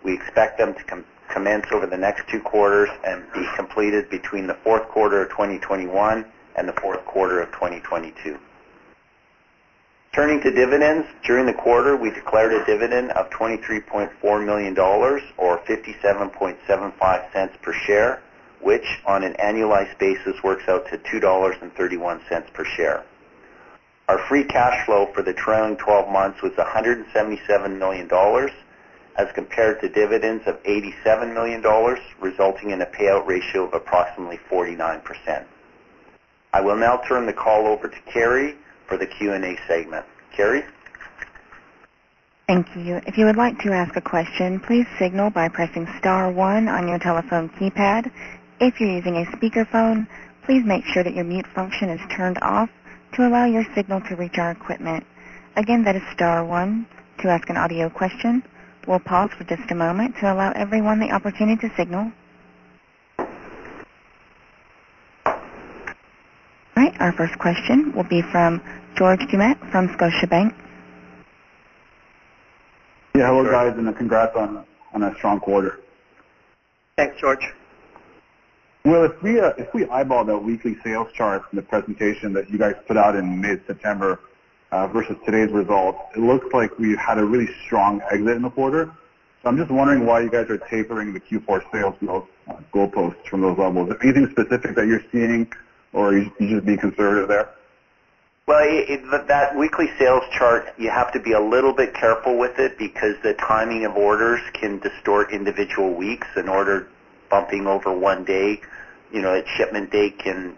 we 0.05 0.15
expect 0.15 0.59
them 0.59 0.75
to 0.75 0.85
com- 0.85 1.05
commence 1.29 1.67
over 1.73 1.87
the 1.87 1.97
next 1.97 2.29
two 2.29 2.41
quarters 2.41 2.89
and 3.05 3.25
be 3.33 3.45
completed 3.57 4.09
between 4.11 4.47
the 4.47 4.55
fourth 4.55 4.87
quarter 4.89 5.23
of 5.23 5.31
2021 5.31 6.25
and 6.57 6.69
the 6.69 6.73
fourth 6.73 7.05
quarter 7.05 7.41
of 7.41 7.51
2022. 7.53 8.39
Turning 10.15 10.41
to 10.41 10.51
dividends, 10.53 11.09
during 11.25 11.45
the 11.45 11.53
quarter, 11.53 11.97
we 11.97 12.09
declared 12.11 12.53
a 12.53 12.65
dividend 12.65 13.11
of 13.13 13.29
$23.4 13.31 14.47
million 14.47 14.79
or 14.79 15.59
57.75 15.59 17.33
cents 17.33 17.57
per 17.61 17.73
share, 17.73 18.23
which 18.61 19.01
on 19.07 19.25
an 19.25 19.35
annualized 19.35 19.99
basis 19.99 20.41
works 20.45 20.69
out 20.69 20.87
to 20.89 20.99
$2.31 20.99 22.53
per 22.53 22.65
share. 22.65 23.05
Our 24.09 24.19
free 24.29 24.45
cash 24.45 24.87
flow 24.87 25.07
for 25.13 25.23
the 25.23 25.33
trailing 25.33 25.77
12 25.79 26.09
months 26.09 26.43
was 26.43 26.53
$177 26.53 27.79
million 27.79 28.09
as 29.17 29.33
compared 29.35 29.81
to 29.81 29.89
dividends 29.89 30.45
of 30.47 30.63
$87 30.63 31.35
million, 31.35 31.63
resulting 32.21 32.71
in 32.71 32.83
a 32.83 32.87
payout 32.87 33.27
ratio 33.27 33.65
of 33.65 33.75
approximately 33.75 34.39
49%. 34.51 35.45
I 36.55 36.61
will 36.61 36.77
now 36.77 36.99
turn 37.09 37.27
the 37.27 37.33
call 37.33 37.67
over 37.67 37.89
to 37.89 38.01
Carrie 38.03 38.55
for 38.87 38.97
the 38.97 39.07
Q&A 39.07 39.59
segment. 39.67 40.07
Carrie? 40.37 40.63
Thank 42.47 42.69
you. 42.77 43.01
If 43.09 43.19
you 43.19 43.27
would 43.27 43.35
like 43.35 43.59
to 43.63 43.73
ask 43.73 43.97
a 43.97 44.01
question, 44.01 44.61
please 44.61 44.87
signal 44.97 45.31
by 45.31 45.49
pressing 45.49 45.89
star 45.99 46.31
one 46.31 46.69
on 46.69 46.87
your 46.87 47.01
telephone 47.01 47.49
keypad. 47.49 48.09
If 48.61 48.79
you're 48.79 48.95
using 48.95 49.17
a 49.17 49.25
speakerphone, 49.37 50.07
please 50.45 50.63
make 50.65 50.85
sure 50.85 51.03
that 51.03 51.17
your 51.17 51.25
mute 51.25 51.47
function 51.57 51.89
is 51.89 52.01
turned 52.17 52.39
off 52.41 52.71
to 53.15 53.27
allow 53.27 53.47
your 53.47 53.65
signal 53.75 54.01
to 54.03 54.15
reach 54.15 54.39
our 54.39 54.53
equipment. 54.53 55.05
Again, 55.57 55.83
that 55.83 55.97
is 55.97 56.03
star 56.13 56.45
one 56.45 56.87
to 57.19 57.31
ask 57.31 57.51
an 57.51 57.57
audio 57.57 57.91
question. 57.91 58.45
We'll 58.87 59.01
pause 59.01 59.31
for 59.37 59.43
just 59.43 59.73
a 59.73 59.75
moment 59.75 60.15
to 60.21 60.33
allow 60.33 60.53
everyone 60.53 61.01
the 61.01 61.11
opportunity 61.11 61.69
to 61.69 61.75
signal. 61.75 62.13
Right, 66.99 67.05
our 67.05 67.13
first 67.13 67.39
question 67.39 67.93
will 67.95 68.05
be 68.05 68.23
from 68.23 68.61
George 68.97 69.21
Doumet 69.21 69.59
from 69.71 69.89
Scotiabank. 69.89 70.55
Yeah, 73.15 73.29
hello 73.29 73.45
guys, 73.45 73.77
and 73.77 73.97
congrats 73.97 74.37
on 74.37 74.65
on 74.93 75.03
a 75.03 75.15
strong 75.17 75.41
quarter. 75.41 75.81
Thanks, 76.97 77.21
George. 77.21 77.53
Well, 78.85 79.05
if 79.05 79.23
we 79.23 79.41
uh, 79.41 79.53
if 79.57 79.73
we 79.73 79.87
eyeball 79.87 80.25
the 80.25 80.37
weekly 80.37 80.77
sales 80.85 81.09
chart 81.15 81.49
from 81.49 81.57
the 81.57 81.63
presentation 81.63 82.33
that 82.35 82.51
you 82.51 82.59
guys 82.59 82.75
put 82.87 82.97
out 82.97 83.17
in 83.17 83.41
mid-September 83.41 84.21
uh, 84.73 84.87
versus 84.89 85.17
today's 85.25 85.51
results, 85.51 85.99
it 86.17 86.21
looks 86.21 86.47
like 86.53 86.77
we 86.79 86.97
had 86.97 87.19
a 87.19 87.25
really 87.25 87.49
strong 87.65 88.03
exit 88.11 88.37
in 88.37 88.43
the 88.43 88.51
quarter. 88.51 88.93
So 89.43 89.51
I'm 89.51 89.57
just 89.57 89.71
wondering 89.71 90.07
why 90.07 90.21
you 90.21 90.31
guys 90.31 90.49
are 90.49 90.59
tapering 90.59 91.13
the 91.13 91.21
Q4 91.21 91.71
sales 91.71 91.95
growth 92.01 92.29
uh, 92.49 92.55
goalposts 92.73 93.27
from 93.27 93.43
those 93.43 93.59
levels. 93.59 93.91
Is 93.91 93.97
there 93.97 94.03
anything 94.03 94.31
specific 94.31 94.75
that 94.75 94.87
you're 94.87 95.05
seeing 95.13 95.51
or 95.95 96.13
you, 96.13 96.31
you 96.39 96.49
just 96.49 96.67
be 96.67 96.77
conservative 96.77 97.29
there? 97.29 97.49
Well, 98.47 98.63
it, 98.63 98.91
it, 98.91 99.29
that 99.29 99.57
weekly 99.57 99.89
sales 99.99 100.25
chart, 100.37 100.75
you 100.77 100.91
have 100.91 101.13
to 101.13 101.21
be 101.21 101.33
a 101.33 101.41
little 101.41 101.73
bit 101.73 101.95
careful 101.95 102.39
with 102.39 102.59
it 102.59 102.77
because 102.77 103.15
the 103.23 103.33
timing 103.35 103.87
of 103.87 103.97
orders 103.97 104.41
can 104.53 104.81
distort 104.81 105.33
individual 105.33 105.95
weeks. 105.95 106.27
An 106.37 106.49
order 106.49 106.89
bumping 107.31 107.67
over 107.67 107.91
one 107.91 108.25
day, 108.25 108.61
you 109.11 109.23
know, 109.23 109.35
at 109.35 109.47
shipment 109.57 109.91
date 109.91 110.19
can 110.19 110.55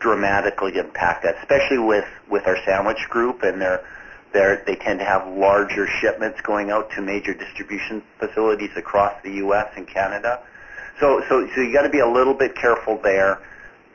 dramatically 0.00 0.76
impact 0.76 1.22
that, 1.22 1.36
especially 1.38 1.78
with, 1.78 2.04
with 2.28 2.46
our 2.46 2.58
sandwich 2.64 3.08
group 3.08 3.42
and 3.42 3.60
their 3.60 3.82
they 4.32 4.76
tend 4.76 5.00
to 5.00 5.04
have 5.04 5.26
larger 5.26 5.88
shipments 6.00 6.40
going 6.42 6.70
out 6.70 6.88
to 6.92 7.00
major 7.00 7.34
distribution 7.34 8.00
facilities 8.18 8.70
across 8.76 9.12
the 9.24 9.32
U.S. 9.32 9.72
and 9.76 9.88
Canada. 9.88 10.40
So, 11.00 11.20
so, 11.28 11.48
so 11.52 11.60
you 11.60 11.72
got 11.72 11.82
to 11.82 11.90
be 11.90 11.98
a 11.98 12.08
little 12.08 12.34
bit 12.34 12.54
careful 12.54 12.96
there 13.02 13.40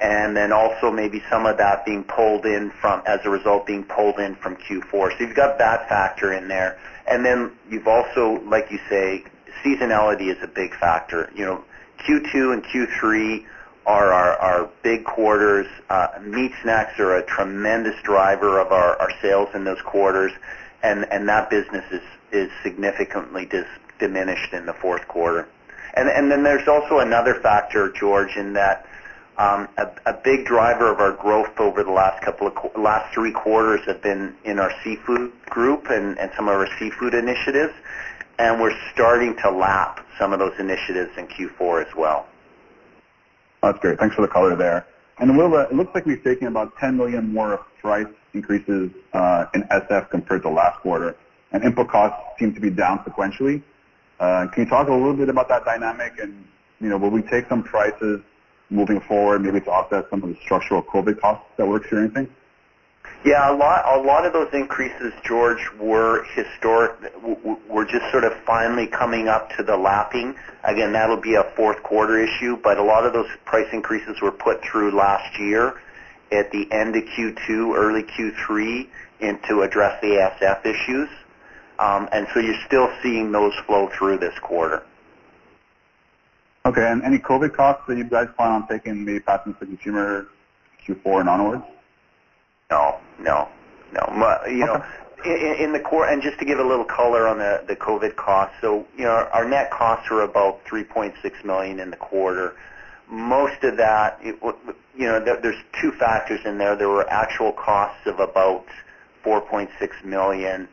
and 0.02 0.36
then 0.36 0.52
also 0.52 0.92
maybe 0.92 1.24
some 1.30 1.46
of 1.46 1.58
that 1.58 1.86
being 1.86 2.04
pulled 2.04 2.46
in 2.46 2.72
from, 2.72 3.02
as 3.06 3.20
a 3.24 3.30
result, 3.30 3.66
being 3.66 3.84
pulled 3.84 4.20
in 4.20 4.36
from 4.36 4.58
Q4. 4.58 5.18
So 5.18 5.18
you've 5.20 5.36
got 5.36 5.58
that 5.60 5.88
factor 5.88 6.34
in 6.34 6.48
there. 6.48 6.78
And 7.08 7.26
then 7.26 7.52
you've 7.70 7.88
also, 7.88 8.42
like 8.42 8.72
you 8.72 8.80
say, 8.90 9.24
seasonality 9.64 10.36
is 10.36 10.42
a 10.44 10.48
big 10.48 10.76
factor. 10.76 11.32
You 11.36 11.46
know, 11.46 11.64
Q2 12.00 12.54
and 12.54 12.64
Q3 12.64 13.46
are 13.86 14.12
our, 14.12 14.38
our 14.38 14.70
big 14.84 15.06
quarters. 15.06 15.68
Uh, 15.90 16.08
meat 16.22 16.52
snacks 16.62 17.00
are 17.00 17.16
a 17.16 17.26
tremendous 17.26 17.96
driver 18.04 18.60
of 18.60 18.72
our, 18.72 19.00
our 19.00 19.12
sales 19.22 19.50
in 19.54 19.64
those 19.64 19.82
quarters, 19.82 20.32
and, 20.84 21.06
and 21.12 21.30
that 21.30 21.50
business 21.50 21.86
is, 21.92 22.02
is 22.32 22.52
significantly 22.64 23.46
dis, 23.46 23.68
diminished 24.00 24.54
in 24.54 24.66
the 24.66 24.74
fourth 24.74 25.08
quarter. 25.08 25.48
And, 25.94 26.10
and 26.10 26.30
then 26.30 26.44
there's 26.44 26.68
also 26.68 27.00
another 27.00 27.36
factor, 27.36 27.92
George, 27.92 28.36
in 28.36 28.54
that 28.54 28.86
um, 29.38 29.68
a, 29.78 29.90
a 30.06 30.14
big 30.14 30.46
driver 30.46 30.92
of 30.92 31.00
our 31.00 31.12
growth 31.12 31.60
over 31.60 31.84
the 31.84 31.92
last 31.92 32.24
couple 32.24 32.48
of 32.48 32.54
last 32.78 33.14
three 33.14 33.32
quarters 33.32 33.82
have 33.86 34.02
been 34.02 34.36
in 34.46 34.60
our 34.60 34.72
seafood 34.84 35.32
group 35.50 35.90
and, 35.90 36.18
and 36.18 36.32
some 36.36 36.48
of 36.48 36.56
our 36.56 36.68
seafood 36.80 37.14
initiatives, 37.14 37.74
and 38.40 38.62
we're 38.62 38.78
starting 38.94 39.36
to 39.38 39.52
lap 39.52 40.06
some 40.18 40.32
of 40.32 40.40
those 40.40 40.54
initiatives 40.60 41.12
in 41.18 41.28
Q4 41.28 41.86
as 41.86 41.96
well. 41.96 42.28
That's 43.62 43.80
great. 43.80 44.00
Thanks 44.00 44.16
for 44.16 44.22
the 44.22 44.28
color 44.28 44.56
there. 44.56 44.86
And 45.18 45.38
Will, 45.38 45.58
it 45.58 45.74
looks 45.74 45.94
like 45.96 46.06
we've 46.06 46.24
taken 46.24 46.48
about 46.48 46.78
10 46.78 46.96
million 46.98 47.34
more 47.34 47.66
price 47.82 48.08
increases 48.34 48.92
uh, 49.14 49.46
in 49.54 49.64
SF 49.64 50.10
compared 50.10 50.44
to 50.44 50.50
last 50.50 50.80
quarter, 50.80 51.16
and 51.52 51.64
input 51.64 51.90
costs 51.90 52.18
seem 52.40 52.54
to 52.54 52.62
be 52.62 52.70
down 52.70 53.00
sequentially. 53.00 53.64
Uh, 54.20 54.48
can 54.48 54.64
you 54.64 54.70
talk 54.70 54.88
a 54.88 54.94
little 54.94 55.14
bit 55.14 55.28
about 55.28 55.50
that 55.50 55.66
dynamic? 55.66 56.14
And 56.22 56.48
you 56.80 56.90
know, 56.90 56.98
will 56.98 57.10
we 57.10 57.22
take 57.22 57.48
some 57.50 57.64
prices 57.64 58.22
moving 58.70 59.00
forward, 59.02 59.44
maybe 59.44 59.62
to 59.62 59.72
offset 59.72 60.10
some 60.10 60.24
of 60.24 60.30
the 60.30 60.36
structural 60.44 60.82
COVID 60.82 61.20
costs 61.20 61.46
that 61.58 61.68
we're 61.68 61.78
experiencing? 61.78 62.30
Yeah, 63.24 63.52
a 63.52 63.56
lot, 63.56 64.00
a 64.00 64.02
lot 64.02 64.26
of 64.26 64.34
those 64.34 64.54
increases, 64.54 65.12
George, 65.24 65.72
were 65.80 66.26
historic. 66.36 66.92
Were 67.68 67.86
just 67.86 68.12
sort 68.12 68.24
of 68.24 68.34
finally 68.46 68.86
coming 68.86 69.28
up 69.28 69.50
to 69.58 69.64
the 69.64 69.76
lapping. 69.76 70.36
Again, 70.64 70.94
that'll 70.94 71.18
be 71.18 71.34
a 71.34 71.44
fourth 71.56 71.82
quarter 71.82 72.24
issue, 72.24 72.56
but 72.58 72.78
a 72.78 72.84
lot 72.84 73.06
of 73.06 73.14
those 73.14 73.30
price 73.46 73.68
increases 73.74 74.22
were 74.22 74.32
put 74.32 74.64
through 74.64 74.96
last 74.96 75.40
year 75.40 75.82
at 76.32 76.52
the 76.52 76.72
end 76.72 76.96
of 76.96 77.04
Q2, 77.04 77.76
early 77.76 78.04
Q3, 78.04 78.88
in 79.20 79.40
to 79.48 79.62
address 79.62 80.00
the 80.02 80.08
ASF 80.08 80.66
issues. 80.66 81.10
Um, 81.80 82.08
and 82.12 82.28
so 82.34 82.40
you're 82.40 82.62
still 82.66 82.90
seeing 83.02 83.32
those 83.32 83.54
flow 83.66 83.90
through 83.90 84.20
this 84.20 84.38
quarter. 84.40 84.84
Okay. 86.66 86.86
And 86.86 87.04
any 87.04 87.20
COVID 87.20 87.54
costs 87.54 87.84
that 87.88 87.98
you 87.98 88.04
guys 88.04 88.28
plan 88.36 88.52
on 88.52 88.68
taking, 88.68 89.06
maybe 89.06 89.20
passing 89.20 89.54
to 89.56 89.66
consumer 89.66 90.28
Q4 90.86 91.22
and 91.22 91.30
onwards? 91.30 91.64
No, 92.72 93.00
no, 93.20 93.48
no. 93.94 94.42
You 94.48 94.66
know, 94.66 94.84
in, 95.24 95.56
in 95.60 95.74
the 95.74 95.80
core, 95.80 96.08
and 96.08 96.22
just 96.22 96.40
to 96.40 96.46
give 96.46 96.60
a 96.60 96.64
little 96.64 96.86
color 96.86 97.28
on 97.28 97.38
the 97.38 97.64
the 97.68 97.76
COVID 97.76 98.16
costs. 98.16 98.56
So, 98.62 98.86
you 98.98 99.04
know, 99.04 99.12
our, 99.12 99.30
our 99.30 99.48
net 99.48 99.72
costs 99.72 100.10
are 100.12 100.22
about 100.22 100.64
3.6 100.66 101.46
million 101.46 101.80
in 101.80 101.92
the 101.92 101.98
quarter. 101.98 102.56
Most 103.08 103.64
of 103.64 103.78
that, 103.78 104.20
it, 104.24 104.36
you 104.98 105.06
know, 105.06 105.24
there, 105.24 105.40
there's 105.40 105.62
two 105.80 105.92
factors 105.92 106.40
in 106.46 106.58
there. 106.58 106.76
There 106.76 106.90
were 106.90 107.08
actual 107.10 107.52
costs 107.52 108.08
of 108.08 108.20
about 108.20 108.66
4.6 109.24 109.70
million 110.04 110.68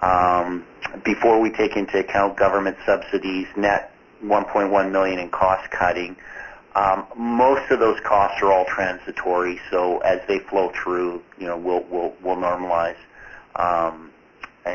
um, 0.00 0.66
before 1.04 1.40
we 1.40 1.50
take 1.50 1.76
into 1.76 1.98
account 1.98 2.36
government 2.36 2.76
subsidies. 2.84 3.46
Net 3.56 3.92
1.1 4.22 4.92
million 4.92 5.18
in 5.18 5.30
cost 5.30 5.70
cutting. 5.70 6.16
Um, 6.74 7.06
most 7.16 7.70
of 7.70 7.80
those 7.80 7.98
costs 8.00 8.40
are 8.42 8.52
all 8.52 8.64
transitory, 8.66 9.60
so 9.70 9.98
as 9.98 10.20
they 10.28 10.38
flow 10.38 10.70
through, 10.70 11.22
you 11.38 11.46
know, 11.46 11.56
we'll 11.56 11.84
we'll, 11.90 12.14
we'll 12.22 12.36
normalize 12.36 12.96
um, 13.56 14.10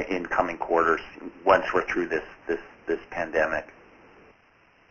in 0.09 0.25
coming 0.25 0.57
quarters 0.57 1.01
once 1.45 1.65
we're 1.73 1.87
through 1.87 2.07
this 2.07 2.23
this 2.47 2.59
this 2.85 2.99
pandemic. 3.11 3.67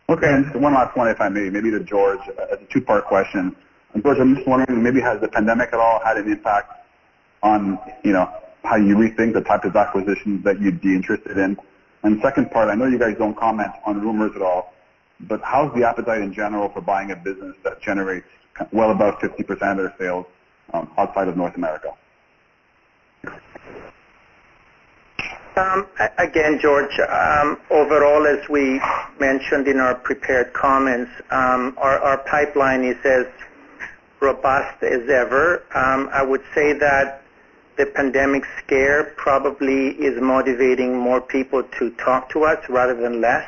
Okay, 0.09 0.31
and 0.31 0.53
one 0.61 0.73
last 0.73 0.95
one, 0.95 1.07
if 1.07 1.19
I 1.19 1.29
may, 1.29 1.49
maybe 1.49 1.71
to 1.71 1.79
George, 1.79 2.19
as 2.51 2.59
a 2.59 2.65
two-part 2.71 3.05
question. 3.05 3.55
And 3.93 4.03
George, 4.03 4.19
I'm 4.19 4.35
just 4.35 4.47
wondering, 4.47 4.83
maybe 4.83 5.01
has 5.01 5.19
the 5.19 5.27
pandemic 5.27 5.69
at 5.73 5.79
all 5.79 5.99
had 6.03 6.17
an 6.17 6.31
impact 6.31 6.71
on, 7.41 7.79
you 8.03 8.13
know, 8.13 8.31
how 8.63 8.75
you 8.75 8.95
rethink 8.95 9.33
the 9.33 9.41
type 9.41 9.63
of 9.63 9.75
acquisitions 9.75 10.43
that 10.43 10.59
you'd 10.59 10.81
be 10.81 10.93
interested 10.95 11.37
in? 11.37 11.57
And 12.05 12.21
second 12.21 12.51
part, 12.51 12.69
I 12.69 12.75
know 12.75 12.85
you 12.85 12.99
guys 12.99 13.15
don't 13.17 13.35
comment 13.35 13.71
on 13.83 13.99
rumors 13.99 14.31
at 14.35 14.41
all, 14.43 14.75
but 15.21 15.41
how's 15.43 15.73
the 15.73 15.87
appetite 15.87 16.21
in 16.21 16.31
general 16.31 16.69
for 16.69 16.79
buying 16.79 17.09
a 17.09 17.15
business 17.15 17.55
that 17.63 17.81
generates 17.81 18.27
well 18.71 18.91
above 18.91 19.15
50% 19.15 19.41
of 19.49 19.77
their 19.77 19.95
sales 19.97 20.27
um, 20.71 20.87
outside 20.99 21.27
of 21.27 21.35
North 21.35 21.55
America? 21.55 21.95
Um, 25.57 25.87
again, 26.19 26.59
George, 26.61 26.91
um, 26.99 27.57
overall, 27.71 28.27
as 28.27 28.47
we 28.49 28.79
mentioned 29.19 29.67
in 29.67 29.79
our 29.79 29.95
prepared 29.95 30.53
comments, 30.53 31.09
um, 31.31 31.73
our, 31.77 31.97
our, 31.97 32.19
pipeline 32.19 32.83
is 32.83 32.97
as 33.03 33.25
robust 34.19 34.83
as 34.83 35.09
ever. 35.09 35.63
Um, 35.73 36.07
I 36.13 36.21
would 36.21 36.43
say 36.53 36.73
that 36.73 37.24
the 37.77 37.85
pandemic 37.85 38.43
scare 38.57 39.03
probably 39.17 39.89
is 39.89 40.21
motivating 40.21 40.97
more 40.97 41.21
people 41.21 41.63
to 41.77 41.91
talk 41.91 42.29
to 42.29 42.43
us 42.43 42.63
rather 42.69 42.95
than 42.95 43.21
less. 43.21 43.47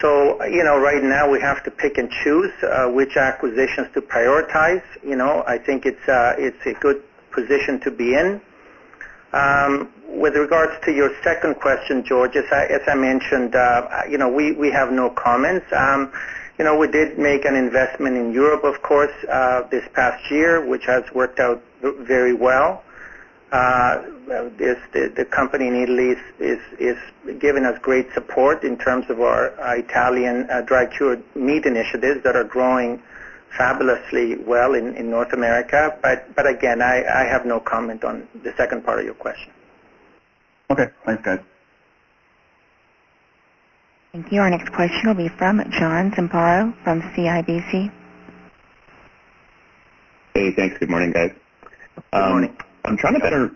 So, 0.00 0.42
you 0.44 0.62
know, 0.62 0.78
right 0.78 1.02
now 1.02 1.30
we 1.30 1.40
have 1.40 1.62
to 1.64 1.70
pick 1.70 1.96
and 1.96 2.10
choose 2.10 2.52
uh, 2.62 2.88
which 2.88 3.16
acquisitions 3.16 3.88
to 3.94 4.02
prioritize. 4.02 4.82
You 5.02 5.16
know, 5.16 5.42
I 5.46 5.56
think 5.56 5.86
it's 5.86 6.08
uh, 6.08 6.34
it's 6.36 6.66
a 6.66 6.74
good 6.74 7.02
position 7.30 7.80
to 7.80 7.90
be 7.90 8.14
in. 8.14 8.40
Um, 9.32 9.90
with 10.06 10.36
regards 10.36 10.72
to 10.84 10.92
your 10.92 11.10
second 11.24 11.56
question, 11.56 12.04
George, 12.04 12.36
as 12.36 12.44
I, 12.52 12.66
as 12.66 12.82
I 12.86 12.94
mentioned, 12.94 13.56
uh, 13.56 14.02
you 14.08 14.16
know, 14.16 14.28
we, 14.28 14.52
we 14.52 14.70
have 14.70 14.92
no 14.92 15.10
comments. 15.10 15.66
Um, 15.72 16.12
you 16.58 16.64
know, 16.64 16.76
we 16.76 16.86
did 16.86 17.18
make 17.18 17.44
an 17.44 17.56
investment 17.56 18.16
in 18.16 18.32
Europe, 18.32 18.62
of 18.62 18.80
course, 18.82 19.12
uh, 19.28 19.62
this 19.70 19.84
past 19.92 20.30
year, 20.30 20.64
which 20.64 20.84
has 20.86 21.02
worked 21.12 21.40
out 21.40 21.60
very 21.82 22.32
well. 22.32 22.84
Uh, 23.52 24.02
this, 24.58 24.78
the, 24.92 25.12
the 25.16 25.24
company 25.24 25.68
in 25.68 25.76
Italy 25.76 26.08
is, 26.10 26.18
is, 26.40 26.58
is 26.80 27.38
giving 27.40 27.64
us 27.64 27.78
great 27.82 28.12
support 28.12 28.64
in 28.64 28.76
terms 28.76 29.06
of 29.08 29.20
our 29.20 29.58
uh, 29.60 29.74
Italian 29.74 30.48
uh, 30.50 30.60
dry 30.62 30.86
cured 30.86 31.22
meat 31.36 31.64
initiatives 31.64 32.22
that 32.24 32.34
are 32.34 32.44
growing 32.44 33.00
fabulously 33.56 34.36
well 34.36 34.74
in, 34.74 34.94
in 34.96 35.10
North 35.10 35.32
America. 35.32 35.96
But, 36.02 36.34
but 36.34 36.46
again, 36.48 36.82
I, 36.82 37.04
I 37.04 37.24
have 37.24 37.46
no 37.46 37.60
comment 37.60 38.02
on 38.02 38.26
the 38.42 38.52
second 38.56 38.84
part 38.84 38.98
of 38.98 39.04
your 39.04 39.14
question. 39.14 39.52
Okay. 40.70 40.86
Thanks, 41.04 41.22
guys. 41.22 41.40
Thank 44.12 44.32
you. 44.32 44.40
Our 44.40 44.50
next 44.50 44.72
question 44.72 45.08
will 45.08 45.14
be 45.14 45.28
from 45.28 45.58
John 45.72 46.12
Zamparo 46.12 46.74
from 46.84 47.02
CIBC. 47.02 47.92
Hey, 50.34 50.52
thanks. 50.52 50.78
Good 50.78 50.90
morning, 50.90 51.12
guys. 51.12 51.32
Good 52.12 52.28
morning. 52.28 52.50
Um, 52.50 52.63
I'm 52.84 52.96
trying 52.96 53.14
to 53.14 53.20
better. 53.20 53.50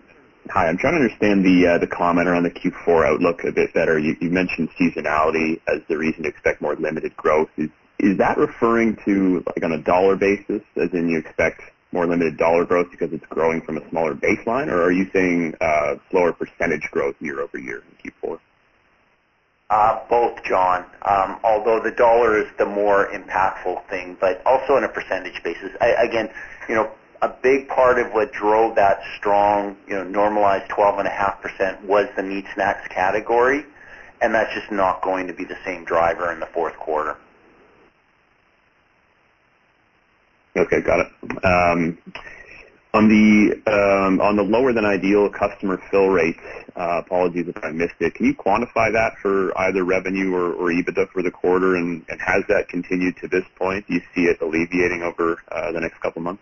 Hi, 0.49 0.67
I'm 0.67 0.77
trying 0.77 0.93
to 0.93 1.01
understand 1.01 1.45
the 1.45 1.67
uh, 1.67 1.77
the 1.77 1.87
comment 1.87 2.27
around 2.27 2.43
the 2.43 2.49
Q4 2.49 3.05
outlook 3.05 3.43
a 3.43 3.51
bit 3.51 3.73
better. 3.73 3.99
You, 3.99 4.15
you 4.19 4.29
mentioned 4.29 4.69
seasonality 4.79 5.61
as 5.67 5.81
the 5.87 5.97
reason 5.97 6.23
to 6.23 6.29
expect 6.29 6.61
more 6.61 6.75
limited 6.75 7.15
growth. 7.15 7.49
Is 7.57 7.69
is 7.99 8.17
that 8.17 8.37
referring 8.37 8.97
to 9.05 9.43
like 9.45 9.63
on 9.63 9.73
a 9.73 9.77
dollar 9.77 10.15
basis, 10.15 10.61
as 10.75 10.89
in 10.93 11.09
you 11.09 11.19
expect 11.19 11.61
more 11.91 12.07
limited 12.07 12.37
dollar 12.37 12.65
growth 12.65 12.87
because 12.91 13.11
it's 13.13 13.25
growing 13.27 13.61
from 13.61 13.77
a 13.77 13.89
smaller 13.89 14.15
baseline, 14.15 14.67
or 14.67 14.81
are 14.81 14.91
you 14.91 15.09
saying 15.13 15.53
uh, 15.61 15.95
slower 16.09 16.33
percentage 16.33 16.89
growth 16.91 17.15
year 17.19 17.41
over 17.41 17.57
year 17.57 17.83
in 18.03 18.11
Q4? 18.11 18.39
Uh, 19.69 19.99
both, 20.09 20.43
John. 20.43 20.83
Um, 21.03 21.39
although 21.43 21.79
the 21.83 21.91
dollar 21.91 22.41
is 22.41 22.47
the 22.57 22.65
more 22.65 23.07
impactful 23.11 23.87
thing, 23.87 24.17
but 24.19 24.41
also 24.45 24.73
on 24.73 24.83
a 24.83 24.89
percentage 24.89 25.43
basis. 25.43 25.69
I, 25.79 25.89
again, 26.03 26.29
you 26.67 26.73
know, 26.73 26.91
a 27.21 27.29
big 27.29 27.67
part 27.67 27.99
of 27.99 28.13
what 28.13 28.31
drove 28.31 28.75
that 28.75 29.01
strong, 29.17 29.75
you 29.87 29.95
know, 29.95 30.03
normalized 30.03 30.69
12.5% 30.71 31.83
was 31.83 32.07
the 32.15 32.23
meat 32.23 32.45
snacks 32.53 32.87
category, 32.87 33.65
and 34.21 34.33
that's 34.33 34.53
just 34.53 34.71
not 34.71 35.01
going 35.01 35.27
to 35.27 35.33
be 35.33 35.43
the 35.43 35.57
same 35.65 35.83
driver 35.83 36.31
in 36.31 36.39
the 36.39 36.45
fourth 36.47 36.75
quarter. 36.77 37.17
Okay, 40.55 40.81
got 40.81 40.99
it. 41.01 41.45
Um, 41.45 41.97
on 42.93 43.07
the 43.07 43.61
um, 43.71 44.19
on 44.19 44.35
the 44.35 44.41
lower 44.41 44.73
than 44.73 44.83
ideal 44.83 45.29
customer 45.29 45.79
fill 45.91 46.07
rates, 46.07 46.39
uh, 46.75 47.01
apologies 47.05 47.47
if 47.47 47.63
I 47.63 47.71
missed 47.71 47.95
it. 47.99 48.15
Can 48.15 48.25
you 48.25 48.33
quantify 48.33 48.91
that 48.91 49.13
for 49.21 49.55
either 49.59 49.83
revenue 49.83 50.33
or, 50.33 50.69
EBITDA 50.71 51.09
for 51.09 51.21
the 51.21 51.29
quarter, 51.29 51.75
and, 51.75 52.03
has 52.19 52.43
that 52.47 52.67
continued 52.67 53.17
to 53.17 53.27
this 53.27 53.43
point? 53.57 53.85
Do 53.87 53.93
you 53.93 54.01
see 54.15 54.23
it 54.23 54.41
alleviating 54.41 55.03
over 55.03 55.39
uh, 55.51 55.71
the 55.71 55.79
next 55.79 55.99
couple 56.01 56.21
months? 56.21 56.41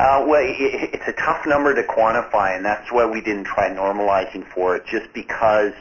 Uh, 0.00 0.24
well, 0.26 0.40
it, 0.42 0.94
it's 0.94 1.08
a 1.08 1.12
tough 1.12 1.44
number 1.46 1.74
to 1.74 1.82
quantify, 1.82 2.56
and 2.56 2.64
that's 2.64 2.90
why 2.90 3.04
we 3.04 3.20
didn't 3.20 3.44
try 3.44 3.68
normalizing 3.68 4.46
for 4.54 4.74
it, 4.74 4.82
just 4.86 5.12
because 5.12 5.74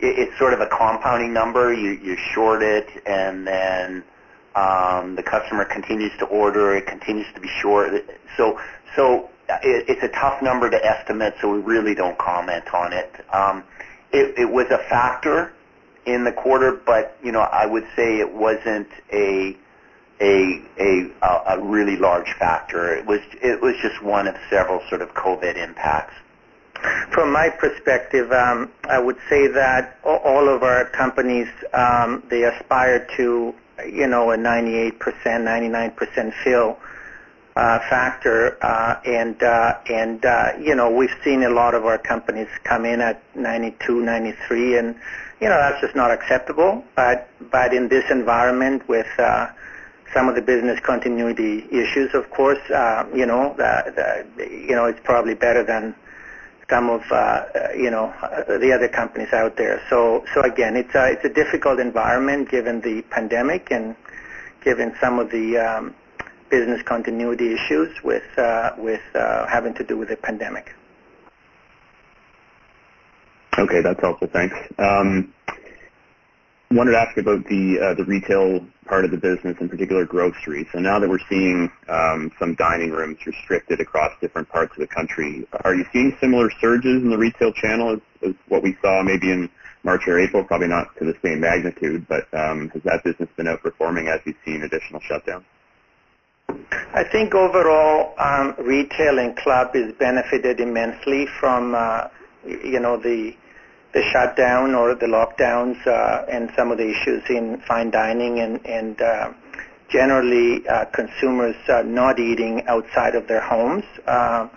it, 0.00 0.18
it's 0.18 0.38
sort 0.38 0.54
of 0.54 0.60
a 0.60 0.66
compounding 0.68 1.34
number. 1.34 1.74
You, 1.74 1.90
you 1.90 2.16
short 2.16 2.62
it, 2.62 2.88
and 3.04 3.46
then 3.46 4.04
um, 4.54 5.16
the 5.16 5.22
customer 5.22 5.66
continues 5.66 6.12
to 6.20 6.24
order. 6.24 6.74
It 6.74 6.86
continues 6.86 7.26
to 7.34 7.42
be 7.42 7.48
short. 7.60 7.92
So, 8.38 8.58
so 8.96 9.28
it, 9.62 9.84
it's 9.86 10.02
a 10.02 10.18
tough 10.18 10.40
number 10.40 10.70
to 10.70 10.82
estimate. 10.82 11.34
So 11.42 11.52
we 11.52 11.58
really 11.58 11.94
don't 11.94 12.16
comment 12.16 12.64
on 12.72 12.94
it. 12.94 13.12
Um, 13.34 13.64
it, 14.14 14.32
it 14.38 14.50
was 14.50 14.66
a 14.70 14.78
factor 14.88 15.52
in 16.06 16.24
the 16.24 16.32
quarter, 16.32 16.72
but 16.86 17.18
you 17.22 17.32
know, 17.32 17.40
I 17.40 17.66
would 17.66 17.84
say 17.96 18.18
it 18.18 18.32
wasn't 18.32 18.88
a 19.12 19.58
a 20.22 20.62
a, 20.78 21.10
a 21.56 21.60
really 21.60 21.96
large 21.96 22.32
factor. 22.38 22.94
It 22.94 23.04
was 23.06 23.20
it 23.42 23.60
was 23.60 23.74
just 23.82 24.02
one 24.02 24.26
of 24.26 24.36
several 24.48 24.80
sort 24.88 25.02
of 25.02 25.12
COVID 25.14 25.56
impacts. 25.56 26.14
From 27.12 27.32
my 27.32 27.48
perspective, 27.50 28.32
um, 28.32 28.70
I 28.84 28.98
would 28.98 29.18
say 29.28 29.46
that 29.48 29.98
all 30.04 30.48
of 30.48 30.62
our 30.62 30.86
companies 30.86 31.48
um, 31.74 32.22
they 32.30 32.44
aspire 32.44 33.06
to 33.18 33.54
you 33.86 34.06
know, 34.06 34.30
a 34.30 34.36
98%, 34.36 34.98
99% 34.98 36.32
fill 36.44 36.78
uh, 37.54 37.78
factor, 37.90 38.56
uh, 38.64 38.98
and 39.04 39.42
uh, 39.42 39.74
and 39.90 40.24
uh, 40.24 40.52
you 40.58 40.74
know 40.74 40.90
we've 40.90 41.14
seen 41.22 41.42
a 41.42 41.50
lot 41.50 41.74
of 41.74 41.84
our 41.84 41.98
companies 41.98 42.48
come 42.64 42.86
in 42.86 43.02
at 43.02 43.22
92, 43.36 44.00
93, 44.00 44.78
and 44.78 44.94
you 45.38 45.48
know 45.50 45.58
that's 45.58 45.78
just 45.82 45.94
not 45.94 46.10
acceptable. 46.10 46.82
But 46.96 47.28
but 47.50 47.74
in 47.74 47.88
this 47.88 48.04
environment 48.10 48.88
with 48.88 49.06
uh, 49.18 49.48
some 50.14 50.28
of 50.28 50.34
the 50.34 50.42
business 50.42 50.78
continuity 50.80 51.66
issues, 51.70 52.14
of 52.14 52.28
course, 52.30 52.60
uh, 52.70 53.04
you 53.14 53.26
know 53.26 53.54
the, 53.56 54.24
the, 54.36 54.48
you 54.50 54.74
know 54.74 54.86
it's 54.86 55.00
probably 55.04 55.34
better 55.34 55.64
than 55.64 55.94
some 56.68 56.90
of 56.90 57.02
uh, 57.10 57.44
you 57.76 57.90
know 57.90 58.12
the 58.46 58.72
other 58.72 58.88
companies 58.88 59.32
out 59.32 59.56
there. 59.56 59.82
So 59.90 60.24
so 60.34 60.42
again, 60.42 60.76
it's 60.76 60.94
a 60.94 61.12
it's 61.12 61.24
a 61.24 61.28
difficult 61.28 61.80
environment 61.80 62.50
given 62.50 62.80
the 62.80 63.02
pandemic 63.10 63.70
and 63.70 63.96
given 64.62 64.94
some 65.00 65.18
of 65.18 65.30
the 65.30 65.58
um, 65.58 65.94
business 66.50 66.82
continuity 66.82 67.54
issues 67.54 67.90
with 68.04 68.38
uh, 68.38 68.70
with 68.78 69.02
uh, 69.14 69.46
having 69.46 69.74
to 69.74 69.84
do 69.84 69.96
with 69.96 70.08
the 70.08 70.16
pandemic. 70.16 70.74
Okay, 73.58 73.82
that's 73.82 74.00
helpful. 74.00 74.28
Thanks. 74.32 74.56
Um, 74.78 75.32
wanted 76.70 76.92
to 76.92 76.98
ask 76.98 77.16
about 77.18 77.44
the 77.46 77.78
uh, 77.80 77.94
the 77.94 78.04
retail 78.04 78.64
part 78.86 79.04
of 79.04 79.10
the 79.10 79.16
business, 79.16 79.56
in 79.60 79.68
particular 79.68 80.04
grocery. 80.04 80.68
So 80.72 80.78
now 80.78 80.98
that 80.98 81.08
we're 81.08 81.26
seeing 81.28 81.70
um, 81.88 82.30
some 82.38 82.54
dining 82.54 82.90
rooms 82.90 83.18
restricted 83.24 83.80
across 83.80 84.12
different 84.20 84.48
parts 84.48 84.72
of 84.72 84.78
the 84.78 84.86
country, 84.86 85.46
are 85.64 85.74
you 85.74 85.84
seeing 85.92 86.16
similar 86.20 86.50
surges 86.60 87.02
in 87.02 87.10
the 87.10 87.18
retail 87.18 87.52
channel 87.52 87.94
as, 87.94 88.00
as 88.28 88.34
what 88.48 88.62
we 88.62 88.76
saw 88.82 89.02
maybe 89.02 89.30
in 89.30 89.48
March 89.84 90.02
or 90.06 90.18
April? 90.18 90.44
Probably 90.44 90.68
not 90.68 90.96
to 90.98 91.04
the 91.04 91.16
same 91.22 91.40
magnitude, 91.40 92.06
but 92.08 92.26
um, 92.34 92.70
has 92.70 92.82
that 92.82 93.04
business 93.04 93.28
been 93.36 93.46
outperforming 93.46 94.12
as 94.12 94.20
you've 94.24 94.36
seen 94.44 94.62
additional 94.62 95.00
shutdowns? 95.00 95.44
I 96.94 97.04
think 97.04 97.34
overall, 97.34 98.14
um, 98.18 98.54
retail 98.58 99.18
and 99.18 99.36
club 99.36 99.74
is 99.74 99.94
benefited 99.94 100.60
immensely 100.60 101.26
from, 101.40 101.74
uh, 101.74 102.08
you 102.44 102.80
know, 102.80 102.96
the 102.96 103.34
the 103.92 104.02
shutdown 104.10 104.74
or 104.74 104.94
the 104.94 105.06
lockdowns 105.06 105.86
uh, 105.86 106.24
and 106.30 106.50
some 106.56 106.72
of 106.72 106.78
the 106.78 106.88
issues 106.88 107.22
in 107.28 107.60
fine 107.68 107.90
dining 107.90 108.40
and, 108.40 108.64
and 108.66 109.00
uh, 109.00 109.32
generally 109.90 110.66
uh, 110.66 110.86
consumers 110.86 111.56
uh, 111.68 111.82
not 111.82 112.18
eating 112.18 112.62
outside 112.66 113.14
of 113.14 113.28
their 113.28 113.42
homes 113.42 113.84
uh, 114.06 114.48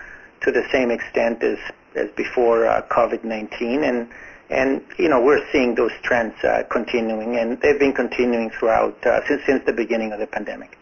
to 0.41 0.51
the 0.51 0.63
same 0.71 0.89
extent 0.89 1.43
as, 1.43 1.57
as 1.95 2.09
before 2.15 2.65
uh, 2.65 2.81
COVID-19. 2.89 3.83
And, 3.87 4.07
and, 4.49 4.81
you 4.97 5.09
know, 5.09 5.21
we're 5.21 5.45
seeing 5.51 5.75
those 5.75 5.91
trends 6.03 6.35
uh, 6.43 6.63
continuing, 6.71 7.35
and 7.37 7.59
they've 7.61 7.79
been 7.79 7.93
continuing 7.93 8.51
throughout, 8.51 9.05
uh, 9.05 9.25
since, 9.27 9.41
since 9.45 9.65
the 9.65 9.73
beginning 9.73 10.13
of 10.13 10.19
the 10.19 10.27
pandemic. 10.27 10.77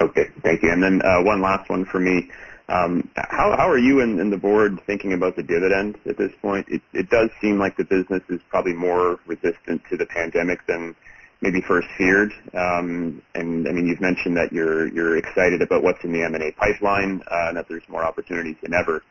Okay, 0.00 0.30
thank 0.42 0.62
you. 0.62 0.72
And 0.72 0.82
then 0.82 1.02
uh, 1.02 1.22
one 1.22 1.42
last 1.42 1.68
one 1.68 1.84
for 1.84 2.00
me. 2.00 2.30
Um, 2.70 3.10
how, 3.16 3.56
how 3.56 3.68
are 3.68 3.78
you 3.78 4.00
and, 4.00 4.20
and 4.20 4.32
the 4.32 4.36
board 4.36 4.80
thinking 4.86 5.12
about 5.12 5.34
the 5.34 5.42
dividend 5.42 5.98
at 6.06 6.16
this 6.16 6.30
point? 6.40 6.66
It, 6.68 6.80
it 6.92 7.10
does 7.10 7.28
seem 7.40 7.58
like 7.58 7.76
the 7.76 7.84
business 7.84 8.22
is 8.28 8.40
probably 8.48 8.74
more 8.74 9.18
resistant 9.26 9.82
to 9.90 9.96
the 9.96 10.06
pandemic 10.06 10.64
than 10.68 10.94
maybe 11.40 11.60
first 11.66 11.88
feared. 11.98 12.32
Um, 12.54 13.22
and 13.34 13.66
I 13.66 13.72
mean, 13.72 13.86
you've 13.86 14.00
mentioned 14.00 14.36
that 14.36 14.52
you're 14.52 14.86
you're 14.86 15.16
excited 15.16 15.62
about 15.62 15.82
what's 15.82 16.04
in 16.04 16.12
the 16.12 16.22
M&A 16.22 16.52
pipeline 16.52 17.22
uh, 17.26 17.48
and 17.48 17.56
that 17.56 17.66
there's 17.68 17.88
more 17.88 18.04
opportunities 18.04 18.56
than 18.62 18.72
ever. 18.72 19.02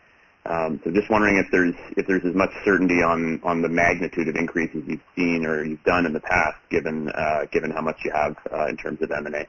Um, 0.46 0.80
so 0.86 0.92
just 0.92 1.10
wondering 1.10 1.38
if 1.38 1.48
there's 1.52 1.76
if 1.98 2.08
there's 2.08 2.24
as 2.24 2.36
much 2.36 2.52
certainty 2.64 3.04
on 3.04 3.42
on 3.44 3.62
the 3.62 3.68
magnitude 3.68 4.30
of 4.30 4.38
increases 4.38 4.84
you've 4.88 5.04
seen 5.18 5.46
or 5.46 5.66
you've 5.66 5.84
done 5.84 6.06
in 6.06 6.14
the 6.14 6.22
past, 6.22 6.58
given 6.70 7.10
uh, 7.10 7.46
given 7.52 7.72
how 7.72 7.82
much 7.82 7.98
you 8.06 8.12
have 8.12 8.38
uh, 8.54 8.68
in 8.68 8.78
terms 8.78 9.02
of 9.02 9.12
M&A. 9.12 9.46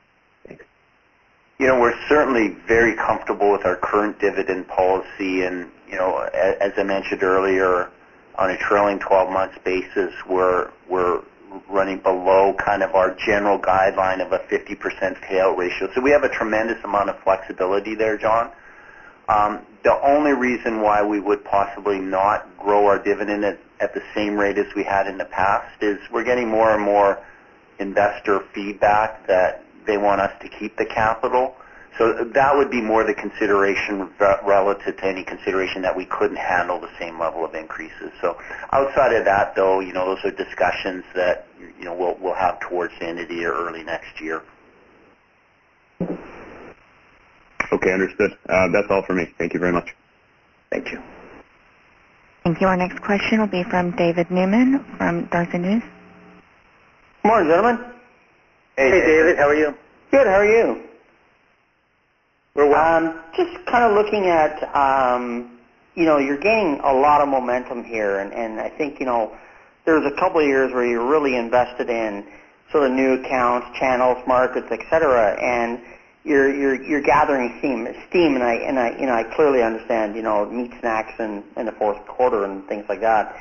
You 1.61 1.67
know, 1.67 1.79
we're 1.79 2.01
certainly 2.09 2.57
very 2.67 2.97
comfortable 2.97 3.53
with 3.53 3.67
our 3.67 3.77
current 3.77 4.19
dividend 4.19 4.67
policy, 4.67 5.43
and 5.43 5.71
you 5.87 5.97
know, 5.97 6.17
as 6.17 6.73
I 6.79 6.83
mentioned 6.85 7.23
earlier, 7.23 7.91
on 8.37 8.51
a 8.51 8.57
trailing 8.57 8.99
12 8.99 9.31
months 9.31 9.59
basis, 9.63 10.15
we're 10.27 10.71
we're 10.89 11.21
running 11.69 11.99
below 11.99 12.55
kind 12.55 12.83
of 12.83 12.95
our 12.95 13.15
general 13.15 13.59
guideline 13.59 14.25
of 14.25 14.33
a 14.33 14.39
50% 14.39 15.21
payout 15.21 15.59
ratio. 15.59 15.91
So 15.95 16.01
we 16.01 16.13
have 16.13 16.25
a 16.25 16.31
tremendous 16.31 16.83
amount 16.83 17.11
of 17.11 17.23
flexibility 17.25 17.95
there, 17.95 18.17
John. 18.17 18.51
Um, 19.29 19.61
the 19.85 20.01
only 20.03 20.33
reason 20.33 20.81
why 20.81 21.03
we 21.03 21.21
would 21.21 21.45
possibly 21.45 21.99
not 21.99 22.57
grow 22.57 22.87
our 22.87 22.99
dividend 22.99 23.45
at, 23.45 23.59
at 23.81 23.93
the 23.93 24.03
same 24.15 24.35
rate 24.39 24.57
as 24.57 24.75
we 24.75 24.83
had 24.83 25.07
in 25.07 25.19
the 25.19 25.27
past 25.27 25.83
is 25.83 25.99
we're 26.11 26.25
getting 26.25 26.49
more 26.49 26.73
and 26.73 26.83
more 26.83 27.23
investor 27.79 28.41
feedback 28.55 29.27
that 29.27 29.63
they 29.87 29.99
want 29.99 30.21
us 30.21 30.33
to 30.43 30.49
keep 30.49 30.77
the 30.77 30.87
capital. 30.87 31.57
So 31.99 32.25
that 32.25 32.57
would 32.57 32.71
be 32.71 32.81
more 32.81 33.05
the 33.05 33.15
consideration 33.15 34.09
relative 34.19 34.97
to 34.97 35.05
any 35.05 35.25
consideration 35.25 35.83
that 35.83 35.97
we 35.97 36.07
couldn't 36.07 36.39
handle 36.39 36.81
the 36.81 36.89
same 36.99 37.19
level 37.19 37.45
of 37.45 37.55
increases. 37.55 38.13
So 38.21 38.39
outside 38.73 39.13
of 39.13 39.25
that, 39.27 39.55
though, 39.55 39.81
you 39.81 39.93
know, 39.93 40.15
those 40.15 40.25
are 40.25 40.31
discussions 40.31 41.05
that 41.15 41.47
you 41.79 41.85
know 41.85 41.95
we'll 41.95 42.17
we'll 42.21 42.35
have 42.35 42.61
towards 42.61 42.95
the 42.99 43.07
end 43.07 43.19
of 43.19 43.29
the 43.29 43.35
year, 43.35 43.53
early 43.53 43.83
next 43.83 44.21
year. 44.21 44.43
Okay, 47.73 47.93
understood. 47.93 48.37
Uh, 48.49 48.69
that's 48.73 48.89
all 48.89 49.03
for 49.03 49.15
me. 49.15 49.33
Thank 49.39 49.55
you 49.55 49.61
very 49.61 49.73
much. 49.73 49.95
Thank 50.71 50.91
you. 50.93 51.03
Thank 52.45 52.61
you. 52.61 52.67
Our 52.67 52.77
next 52.77 53.03
question 53.03 53.41
will 53.41 53.47
be 53.47 53.63
from 53.65 53.95
David 53.97 54.31
Newman 54.31 54.85
from 54.97 55.27
Darcy 55.27 55.59
News. 55.59 55.83
Good 57.23 57.29
morning, 57.29 57.51
gentlemen. 57.51 58.00
Hey, 58.81 58.89
hey 58.93 59.01
David. 59.03 59.37
How 59.37 59.47
are 59.47 59.55
you? 59.55 59.75
Good. 60.11 60.27
How 60.27 60.41
are 60.41 60.47
you? 60.47 60.81
We're 62.55 62.67
well. 62.67 62.97
Um, 62.97 63.21
just 63.37 63.67
kind 63.67 63.85
of 63.85 63.93
looking 63.93 64.25
at, 64.25 64.57
um, 64.75 65.59
you 65.95 66.07
know, 66.07 66.17
you're 66.17 66.41
gaining 66.41 66.81
a 66.83 66.95
lot 66.95 67.21
of 67.21 67.29
momentum 67.29 67.85
here, 67.85 68.21
and, 68.21 68.33
and 68.33 68.59
I 68.59 68.71
think, 68.71 68.99
you 68.99 69.05
know, 69.05 69.37
there's 69.85 70.11
a 70.11 70.17
couple 70.19 70.41
of 70.41 70.47
years 70.47 70.73
where 70.73 70.87
you're 70.87 71.07
really 71.07 71.37
invested 71.37 71.91
in 71.91 72.25
sort 72.73 72.87
of 72.87 72.93
new 72.97 73.21
accounts, 73.23 73.67
channels, 73.79 74.17
markets, 74.27 74.69
et 74.71 74.81
cetera, 74.89 75.37
and 75.39 75.79
you're 76.25 76.49
you're 76.51 76.83
you're 76.83 77.03
gathering 77.03 77.57
steam, 77.59 77.87
steam, 78.09 78.35
and 78.35 78.43
I 78.43 78.55
and 78.55 78.79
I 78.79 78.99
you 78.99 79.05
know 79.05 79.13
I 79.15 79.25
clearly 79.37 79.63
understand 79.63 80.17
you 80.17 80.23
know 80.23 80.47
meat 80.47 80.73
snacks 80.81 81.13
in 81.19 81.45
in 81.59 81.67
the 81.67 81.73
fourth 81.73 81.99
quarter 82.07 82.45
and 82.47 82.67
things 82.67 82.87
like 82.89 83.03
that. 83.03 83.37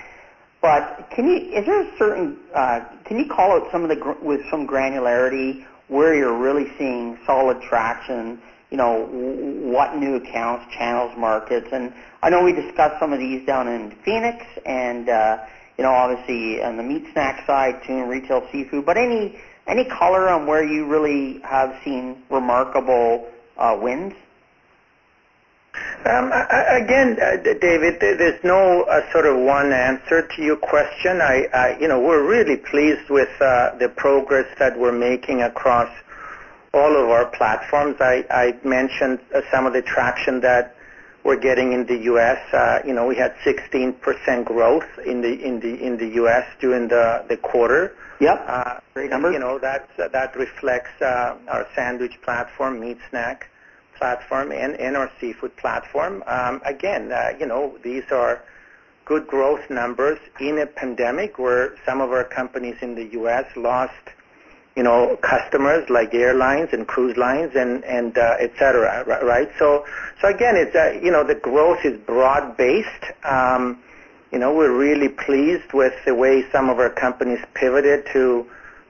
But 0.61 1.09
can 1.11 1.27
you 1.27 1.37
is 1.37 1.65
there 1.65 1.81
a 1.81 1.97
certain 1.97 2.37
uh, 2.53 2.81
can 3.05 3.17
you 3.17 3.27
call 3.27 3.53
out 3.53 3.71
some 3.71 3.83
of 3.83 3.89
the 3.89 4.17
with 4.21 4.41
some 4.49 4.67
granularity 4.67 5.65
where 5.87 6.13
you're 6.13 6.37
really 6.37 6.71
seeing 6.77 7.17
solid 7.25 7.61
traction? 7.61 8.41
You 8.69 8.77
know 8.77 9.05
what 9.05 9.95
new 9.95 10.15
accounts, 10.15 10.71
channels, 10.75 11.17
markets, 11.17 11.69
and 11.71 11.93
I 12.21 12.29
know 12.29 12.43
we 12.43 12.53
discussed 12.53 12.99
some 12.99 13.13
of 13.13 13.19
these 13.19 13.45
down 13.45 13.67
in 13.67 13.91
Phoenix, 14.03 14.45
and 14.65 15.07
uh, 15.07 15.45
you 15.77 15.83
know 15.83 15.91
obviously 15.91 16.61
on 16.61 16.75
the 16.75 16.83
meat 16.83 17.07
snack 17.13 17.47
side, 17.47 17.81
tuna, 17.85 18.05
retail, 18.05 18.45
seafood. 18.51 18.85
But 18.85 18.97
any 18.97 19.39
any 19.65 19.85
color 19.85 20.27
on 20.27 20.45
where 20.45 20.63
you 20.63 20.85
really 20.85 21.39
have 21.39 21.79
seen 21.85 22.21
remarkable 22.29 23.31
uh, 23.57 23.77
wins? 23.81 24.13
Um, 26.05 26.31
again, 26.31 27.17
uh, 27.21 27.35
David, 27.43 27.99
there's 27.99 28.43
no 28.43 28.83
uh, 28.83 29.11
sort 29.11 29.25
of 29.25 29.37
one 29.37 29.71
answer 29.73 30.27
to 30.27 30.41
your 30.41 30.55
question. 30.55 31.21
I, 31.21 31.47
I 31.53 31.77
you 31.79 31.87
know, 31.87 31.99
we're 31.99 32.25
really 32.25 32.55
pleased 32.57 33.09
with 33.09 33.29
uh, 33.41 33.75
the 33.77 33.89
progress 33.89 34.47
that 34.59 34.79
we're 34.79 34.97
making 34.97 35.41
across 35.41 35.89
all 36.73 36.95
of 36.95 37.09
our 37.09 37.25
platforms. 37.25 37.97
I, 37.99 38.25
I 38.31 38.55
mentioned 38.65 39.19
uh, 39.35 39.41
some 39.51 39.65
of 39.65 39.73
the 39.73 39.81
traction 39.81 40.39
that 40.41 40.75
we're 41.23 41.39
getting 41.39 41.73
in 41.73 41.85
the 41.85 41.97
U.S. 41.97 42.39
Uh, 42.53 42.79
you 42.85 42.93
know, 42.93 43.05
we 43.05 43.17
had 43.17 43.35
16% 43.45 44.45
growth 44.45 44.87
in 45.05 45.21
the 45.21 45.33
in 45.45 45.59
the 45.59 45.85
in 45.85 45.97
the 45.97 46.07
U.S. 46.15 46.45
during 46.61 46.87
the 46.87 47.25
the 47.27 47.37
quarter. 47.37 47.95
Yep. 48.21 48.45
Uh, 48.47 48.79
Great 48.93 49.09
number. 49.09 49.31
You 49.31 49.39
know, 49.39 49.59
that 49.59 49.89
that 49.97 50.35
reflects 50.35 51.01
uh, 51.01 51.37
our 51.49 51.67
sandwich 51.75 52.21
platform, 52.21 52.79
meat 52.79 52.97
snack 53.09 53.49
platform, 53.99 54.51
and, 54.51 54.73
and 54.75 54.97
our 54.97 55.11
seafood 55.19 55.55
platform. 55.57 56.23
Um, 56.25 56.61
again, 56.65 57.11
uh, 57.11 57.33
you 57.39 57.45
know, 57.45 57.77
these 57.83 58.05
are 58.11 58.41
good 59.05 59.27
growth 59.27 59.69
numbers 59.69 60.19
in 60.39 60.57
a 60.59 60.65
pandemic 60.65 61.37
where 61.37 61.75
some 61.85 61.99
of 61.99 62.11
our 62.11 62.23
companies 62.23 62.77
in 62.81 62.95
the 62.95 63.05
U.S. 63.19 63.45
lost, 63.55 63.93
you 64.75 64.83
know, 64.83 65.17
customers 65.21 65.89
like 65.89 66.13
airlines 66.13 66.69
and 66.71 66.87
cruise 66.87 67.17
lines 67.17 67.51
and 67.55 67.83
and 67.83 68.17
uh, 68.17 68.35
et 68.39 68.53
cetera, 68.57 69.03
right? 69.23 69.49
So 69.59 69.85
so 70.21 70.29
again, 70.29 70.55
it's 70.55 70.75
uh, 70.75 70.99
you 71.03 71.11
know 71.11 71.23
the 71.23 71.35
growth 71.35 71.83
is 71.83 71.99
broad 71.99 72.55
based. 72.55 73.05
Um, 73.23 73.79
you 74.31 74.37
know, 74.37 74.53
we're 74.53 74.77
really 74.77 75.09
pleased 75.09 75.73
with 75.73 75.93
the 76.05 76.13
way 76.13 76.45
some 76.51 76.69
of 76.69 76.77
our 76.77 76.91
companies 76.91 77.39
pivoted 77.55 78.05
to 78.13 78.45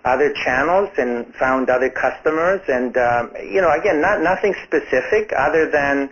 other 0.05 0.33
channels 0.33 0.89
and 0.97 1.33
found 1.35 1.69
other 1.69 1.89
customers. 1.89 2.62
And, 2.67 2.95
um, 2.97 3.31
you 3.43 3.62
know, 3.62 3.71
again, 3.71 4.01
not, 4.01 4.21
nothing 4.21 4.55
specific 4.63 5.33
other 5.38 5.69
than 5.69 6.09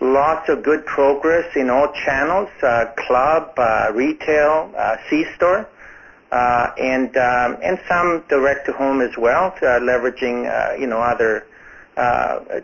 lots 0.00 0.48
of 0.48 0.62
good 0.62 0.86
progress 0.86 1.56
in 1.56 1.70
all 1.70 1.92
channels, 1.92 2.48
uh, 2.62 2.86
club, 2.96 3.52
uh, 3.58 3.90
retail, 3.94 4.72
uh, 4.76 4.96
C-store, 5.10 5.68
uh, 6.30 6.70
and, 6.78 7.16
um, 7.16 7.56
and 7.62 7.80
some 7.88 8.22
direct-to-home 8.28 9.00
as 9.00 9.16
well, 9.16 9.54
uh, 9.56 9.80
leveraging, 9.80 10.46
uh, 10.46 10.74
you 10.76 10.86
know, 10.86 11.00
other 11.00 11.46
uh, 11.96 12.60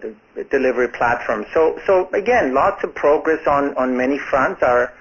delivery 0.51 0.89
platforms. 0.89 1.47
So, 1.53 1.81
so 1.87 2.09
again, 2.13 2.55
lots 2.55 2.85
of 2.85 2.95
progress 2.95 3.45
on, 3.47 3.77
on 3.77 3.97
many 3.97 4.19
fronts. 4.19 4.63
Our 4.63 4.93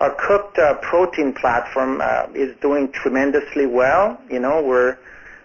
our 0.00 0.14
cooked 0.18 0.58
uh, 0.58 0.74
protein 0.74 1.32
platform 1.32 2.00
uh, 2.02 2.26
is 2.34 2.56
doing 2.60 2.92
tremendously 2.92 3.66
well. 3.66 4.20
You 4.30 4.40
know, 4.40 4.62
we're 4.62 4.98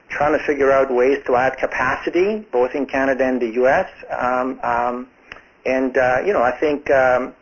trying 0.09 0.37
to 0.37 0.43
figure 0.45 0.71
out 0.71 0.93
ways 0.93 1.23
to 1.25 1.35
add 1.35 1.57
capacity, 1.57 2.45
both 2.51 2.75
in 2.75 2.85
Canada 2.85 3.25
and 3.25 3.41
the 3.41 3.51
U.S. 3.53 3.89
Um, 4.09 4.59
um, 4.61 5.07
and 5.65 5.97
uh, 5.97 6.21
you 6.25 6.33
know, 6.33 6.41
I 6.41 6.51
think 6.59 6.89
um, 6.91 7.33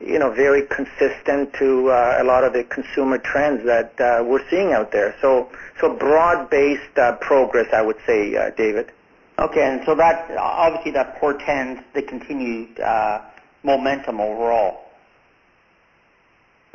you 0.00 0.18
know 0.18 0.30
very 0.30 0.66
consistent 0.66 1.54
to 1.54 1.90
uh, 1.90 2.18
a 2.20 2.24
lot 2.24 2.44
of 2.44 2.52
the 2.52 2.64
consumer 2.64 3.18
trends 3.18 3.64
that 3.64 3.98
uh, 4.00 4.22
we're 4.24 4.46
seeing 4.50 4.72
out 4.72 4.92
there. 4.92 5.16
So, 5.20 5.50
so 5.80 5.94
broad-based 5.94 6.98
uh, 6.98 7.16
progress, 7.16 7.68
I 7.72 7.82
would 7.82 7.98
say, 8.06 8.36
uh, 8.36 8.50
David. 8.50 8.92
Okay, 9.38 9.62
and 9.62 9.80
so 9.86 9.94
that 9.94 10.30
obviously 10.36 10.90
that 10.92 11.16
portends 11.18 11.80
the 11.94 12.02
continued 12.02 12.78
uh, 12.80 13.22
momentum 13.62 14.20
overall. 14.20 14.89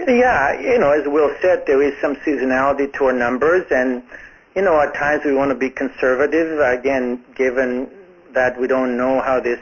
Yeah, 0.07 0.59
you 0.59 0.77
know, 0.77 0.91
as 0.91 1.07
Will 1.07 1.35
said, 1.41 1.65
there 1.65 1.81
is 1.81 1.99
some 1.99 2.15
seasonality 2.17 2.93
to 2.93 3.05
our 3.05 3.13
numbers, 3.13 3.65
and 3.71 4.03
you 4.55 4.61
know, 4.61 4.79
at 4.79 4.93
times 4.93 5.25
we 5.25 5.33
want 5.33 5.49
to 5.49 5.55
be 5.55 5.69
conservative. 5.71 6.59
Again, 6.59 7.23
given 7.33 7.89
that 8.33 8.59
we 8.59 8.67
don't 8.67 8.97
know 8.97 9.19
how 9.21 9.39
this 9.39 9.59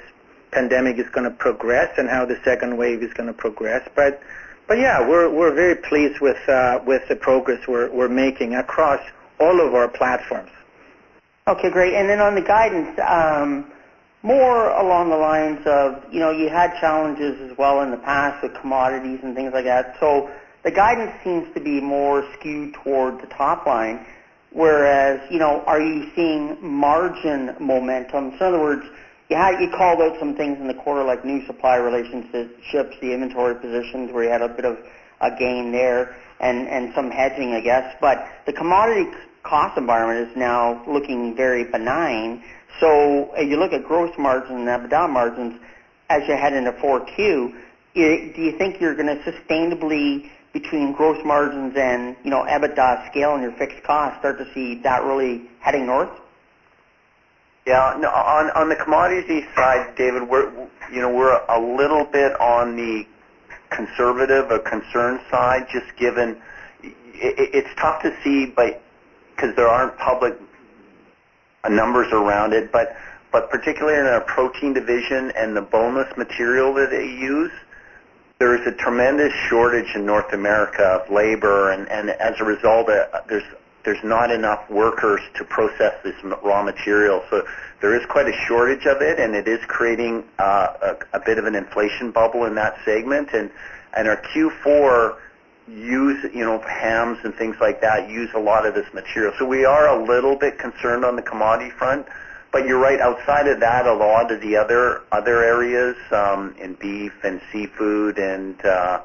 pandemic 0.52 0.98
is 0.98 1.08
going 1.10 1.24
to 1.24 1.36
progress 1.36 1.98
and 1.98 2.10
how 2.10 2.26
the 2.26 2.38
second 2.44 2.78
wave 2.78 3.02
is 3.02 3.14
going 3.14 3.28
to 3.28 3.34
progress, 3.34 3.88
but 3.96 4.22
but 4.68 4.80
yeah, 4.80 5.08
we're 5.08 5.30
we're 5.30 5.54
very 5.54 5.76
pleased 5.76 6.20
with 6.20 6.38
uh, 6.50 6.80
with 6.86 7.08
the 7.08 7.16
progress 7.16 7.66
we're 7.66 7.90
we're 7.92 8.10
making 8.10 8.56
across 8.56 9.00
all 9.40 9.66
of 9.66 9.74
our 9.74 9.88
platforms. 9.88 10.52
Okay, 11.48 11.70
great. 11.70 11.94
And 11.94 12.10
then 12.10 12.20
on 12.20 12.36
the 12.36 12.42
guidance, 12.42 13.00
um, 13.00 13.72
more 14.24 14.70
along 14.70 15.10
the 15.10 15.18
lines 15.18 15.60
of, 15.66 16.04
you 16.12 16.20
know, 16.20 16.32
you 16.32 16.50
had 16.50 16.74
challenges 16.80 17.40
as 17.42 17.58
well 17.58 17.82
in 17.82 17.92
the 17.92 17.98
past 17.98 18.42
with 18.42 18.54
commodities 18.56 19.20
and 19.22 19.36
things 19.36 19.54
like 19.54 19.66
that. 19.66 19.98
So 20.00 20.32
the 20.64 20.72
guidance 20.72 21.12
seems 21.24 21.54
to 21.54 21.60
be 21.60 21.82
more 21.82 22.26
skewed 22.34 22.74
toward 22.74 23.22
the 23.22 23.28
top 23.28 23.68
line, 23.68 24.06
whereas, 24.52 25.20
you 25.30 25.40
know, 25.40 25.62
are 25.68 25.82
you 25.82 26.10
seeing 26.16 26.58
margin 26.62 27.56
momentum? 27.60 28.32
So 28.40 28.48
in 28.48 28.54
other 28.54 28.62
words, 28.62 28.86
you 29.30 29.36
had 29.36 29.60
you 29.60 29.70
called 29.70 30.00
out 30.02 30.18
some 30.20 30.36
things 30.36 30.58
in 30.60 30.68
the 30.68 30.74
quarter 30.74 31.04
like 31.04 31.26
new 31.26 31.46
supply 31.46 31.76
relationships, 31.76 32.96
the 33.02 33.14
inventory 33.14 33.56
positions 33.56 34.12
where 34.12 34.24
you 34.24 34.30
had 34.30 34.42
a 34.42 34.50
bit 34.50 34.66
of 34.66 34.78
a 35.22 35.32
gain 35.38 35.72
there, 35.72 36.16
and 36.40 36.68
and 36.68 36.94
some 36.94 37.10
hedging, 37.10 37.54
I 37.54 37.62
guess. 37.62 37.96
But 38.00 38.28
the 38.46 38.54
commodity 38.54 39.10
cost 39.44 39.78
environment 39.78 40.30
is 40.30 40.38
now 40.38 40.84
looking 40.88 41.36
very 41.36 41.64
benign. 41.64 42.44
So 42.80 43.38
you 43.38 43.58
look 43.58 43.74
at 43.74 43.84
gross 43.84 44.12
margins 44.18 44.68
and 44.68 44.68
EBITDA 44.68 45.10
margins 45.10 45.60
as 46.10 46.28
you 46.28 46.36
head 46.36 46.54
into 46.54 46.72
4Q, 46.74 47.54
do 47.96 48.42
you 48.42 48.58
think 48.58 48.82
you're 48.82 48.96
going 48.96 49.08
to 49.08 49.32
sustainably 49.32 50.30
between 50.54 50.94
gross 50.94 51.24
margins 51.26 51.74
and, 51.76 52.16
you 52.24 52.30
know, 52.30 52.44
EBITDA 52.44 53.10
scale 53.10 53.34
and 53.34 53.44
your 53.44 53.54
fixed 53.54 53.84
costs, 53.84 54.20
start 54.20 54.38
to 54.38 54.54
see 54.54 54.76
that 54.84 55.04
really 55.04 55.50
heading 55.60 55.86
north? 55.86 56.10
Yeah. 57.66 57.96
No, 57.98 58.10
on 58.10 58.52
on 58.52 58.68
the 58.70 58.76
commodity 58.76 59.46
side, 59.56 59.96
David, 59.96 60.28
we're 60.28 60.52
you 60.92 61.02
know 61.02 61.10
we're 61.14 61.40
a 61.48 61.60
little 61.60 62.04
bit 62.04 62.40
on 62.40 62.76
the 62.76 63.06
conservative 63.70 64.52
or 64.52 64.60
concerned 64.60 65.22
side, 65.32 65.68
just 65.72 65.96
given 65.98 66.42
it, 66.84 67.50
it's 67.54 67.70
tough 67.80 68.02
to 68.02 68.14
see, 68.22 68.48
but 68.48 68.82
because 69.36 69.56
there 69.56 69.68
aren't 69.68 69.98
public 69.98 70.38
numbers 71.70 72.12
around 72.12 72.54
it, 72.54 72.72
but 72.72 72.96
but 73.32 73.50
particularly 73.50 74.00
in 74.00 74.06
our 74.06 74.22
protein 74.22 74.74
division 74.74 75.32
and 75.36 75.56
the 75.56 75.62
boneless 75.62 76.16
material 76.18 76.72
that 76.76 76.92
they 76.92 77.06
use, 77.06 77.52
there 78.38 78.56
is 78.56 78.68
a 78.68 78.72
tremendous 78.72 79.34
shortage 79.50 79.96
in 79.96 80.06
North 80.06 80.34
America 80.34 80.84
of 80.84 81.10
labor, 81.10 81.72
and, 81.72 81.90
and 81.90 82.12
as 82.12 82.40
a 82.40 82.44
result, 82.44 82.90
uh, 82.90 83.22
there's 83.28 83.44
there's 83.86 84.04
not 84.04 84.32
enough 84.32 84.70
workers 84.70 85.20
to 85.36 85.44
process 85.44 85.94
this 86.04 86.16
raw 86.44 86.64
material. 86.64 87.24
So 87.30 87.46
there 87.82 88.00
is 88.00 88.06
quite 88.06 88.28
a 88.28 88.38
shortage 88.48 88.86
of 88.86 89.02
it, 89.02 89.20
and 89.20 89.36
it 89.36 89.48
is 89.48 89.60
creating 89.68 90.24
uh, 90.40 90.96
a, 91.14 91.18
a 91.18 91.20
bit 91.20 91.38
of 91.38 91.46
an 91.46 91.56
inflation 91.56 92.12
bubble 92.12 92.46
in 92.46 92.56
that 92.56 92.78
segment. 92.86 93.30
And 93.34 93.50
and 93.96 94.08
our 94.08 94.18
Q4 94.18 95.18
use 95.68 96.24
you 96.34 96.44
know 96.44 96.60
hams 96.60 97.20
and 97.24 97.34
things 97.36 97.56
like 97.62 97.82
that 97.82 98.10
use 98.10 98.30
a 98.36 98.40
lot 98.40 98.66
of 98.66 98.74
this 98.74 98.92
material. 98.94 99.34
So 99.40 99.46
we 99.46 99.66
are 99.66 99.88
a 99.88 100.06
little 100.06 100.36
bit 100.36 100.58
concerned 100.58 101.06
on 101.06 101.16
the 101.16 101.22
commodity 101.22 101.72
front. 101.72 102.08
But 102.52 102.68
you're 102.68 102.80
right. 102.80 103.00
Outside 103.00 103.48
of 103.48 103.60
that, 103.62 103.88
a 103.88 103.94
lot 103.94 104.32
of 104.32 104.40
the 104.42 104.58
other 104.58 105.02
other 105.12 105.44
areas 105.44 105.96
um, 106.12 106.56
in 106.60 106.76
beef 106.76 107.14
and 107.24 107.42
seafood 107.52 108.20
and 108.20 108.64
uh, 108.64 109.02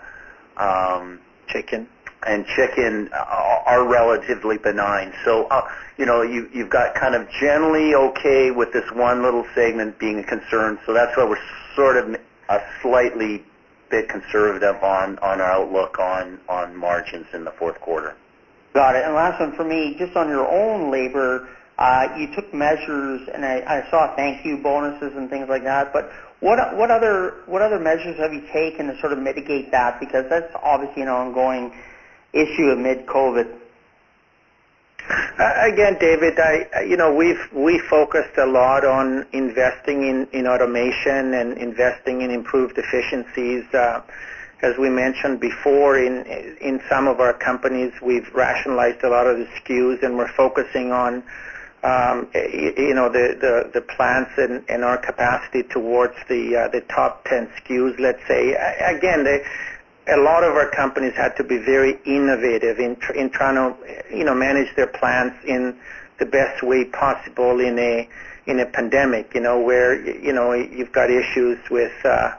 um, 0.58 1.20
chicken 1.46 1.88
and 2.26 2.44
chicken 2.46 3.08
are 3.12 3.86
relatively 3.86 4.58
benign. 4.58 5.12
So, 5.24 5.46
uh, 5.46 5.68
you 5.96 6.04
know, 6.04 6.22
you, 6.22 6.48
you've 6.52 6.70
got 6.70 6.94
kind 6.94 7.14
of 7.14 7.28
generally 7.40 7.94
okay 7.94 8.50
with 8.50 8.72
this 8.72 8.90
one 8.92 9.22
little 9.22 9.46
segment 9.54 9.98
being 9.98 10.18
a 10.18 10.24
concern. 10.24 10.78
So 10.84 10.92
that's 10.92 11.16
why 11.16 11.24
we're 11.24 11.38
sort 11.76 11.96
of 11.96 12.20
a 12.48 12.60
slightly 12.82 13.44
bit 13.90 14.08
conservative 14.08 14.82
on, 14.82 15.18
our 15.18 15.42
outlook 15.42 15.98
on, 15.98 16.38
margins 16.76 17.26
in 17.32 17.44
the 17.44 17.52
fourth 17.52 17.80
quarter. 17.80 18.14
Got 18.74 18.96
it. 18.96 19.04
And 19.04 19.14
last 19.14 19.40
one 19.40 19.52
for 19.56 19.64
me, 19.64 19.96
just 19.98 20.16
on 20.16 20.28
your 20.28 20.46
own 20.46 20.90
labor, 20.90 21.48
uh, 21.78 22.08
you 22.18 22.34
took 22.34 22.52
measures, 22.52 23.28
and 23.32 23.44
I, 23.44 23.88
saw 23.90 24.14
thank 24.16 24.44
you 24.44 24.58
bonuses 24.58 25.16
and 25.16 25.30
things 25.30 25.48
like 25.48 25.64
that. 25.64 25.92
But 25.92 26.10
what 26.40 26.58
other 26.90 27.78
measures 27.78 28.18
have 28.18 28.32
you 28.32 28.42
taken 28.52 28.88
to 28.88 28.98
sort 29.00 29.12
of 29.12 29.18
mitigate 29.18 29.70
that? 29.70 30.00
Because 30.00 30.26
that's 30.28 30.52
obviously 30.62 31.02
an 31.02 31.08
ongoing 31.08 31.72
issue 32.32 32.70
amid 32.70 33.06
COVID. 33.06 33.58
Uh, 35.38 35.70
again, 35.72 35.96
David, 36.00 36.36
I, 36.40 36.82
you 36.82 36.96
know, 36.96 37.14
we've 37.14 37.40
we 37.52 37.78
focused 37.78 38.36
a 38.38 38.44
lot 38.44 38.84
on 38.84 39.24
investing 39.32 40.02
in, 40.02 40.26
in 40.32 40.48
automation 40.48 41.32
and 41.32 41.56
investing 41.56 42.22
in 42.22 42.32
improved 42.32 42.76
efficiencies. 42.76 43.64
Uh, 43.72 44.02
as 44.62 44.76
we 44.78 44.90
mentioned 44.90 45.38
before, 45.38 45.96
in 45.96 46.24
in 46.60 46.82
some 46.88 47.06
of 47.06 47.20
our 47.20 47.32
companies, 47.34 47.92
we've 48.02 48.28
rationalized 48.34 49.04
a 49.04 49.08
lot 49.08 49.28
of 49.28 49.38
the 49.38 49.46
SKUs, 49.60 50.02
and 50.02 50.18
we're 50.18 50.32
focusing 50.32 50.90
on 50.90 51.22
um, 51.84 52.28
you 52.34 52.94
know, 52.94 53.08
the, 53.08 53.36
the, 53.40 53.70
the 53.72 53.80
plants 53.80 54.32
and, 54.36 54.64
and 54.68 54.84
our 54.84 54.98
capacity 54.98 55.62
towards 55.62 56.14
the, 56.28 56.56
uh, 56.56 56.68
the 56.68 56.80
top 56.92 57.24
10 57.26 57.48
SKUs, 57.62 58.00
let's 58.00 58.20
say. 58.26 58.54
Again, 58.80 59.22
they, 59.22 59.44
a 60.08 60.16
lot 60.16 60.42
of 60.42 60.54
our 60.54 60.70
companies 60.70 61.14
had 61.14 61.36
to 61.36 61.44
be 61.44 61.58
very 61.58 61.98
innovative 62.04 62.78
in, 62.78 62.96
tr- 62.96 63.12
in 63.12 63.30
trying 63.30 63.54
to, 63.54 64.16
you 64.16 64.24
know, 64.24 64.34
manage 64.34 64.74
their 64.76 64.86
plants 64.86 65.36
in 65.46 65.76
the 66.18 66.26
best 66.26 66.62
way 66.62 66.84
possible 66.84 67.60
in 67.60 67.78
a, 67.78 68.08
in 68.46 68.58
a 68.60 68.66
pandemic, 68.66 69.34
you 69.34 69.40
know, 69.40 69.60
where, 69.60 69.94
you 69.94 70.32
know, 70.32 70.52
you've 70.52 70.92
got 70.92 71.10
issues 71.10 71.58
with, 71.70 71.92
uh, 72.04 72.32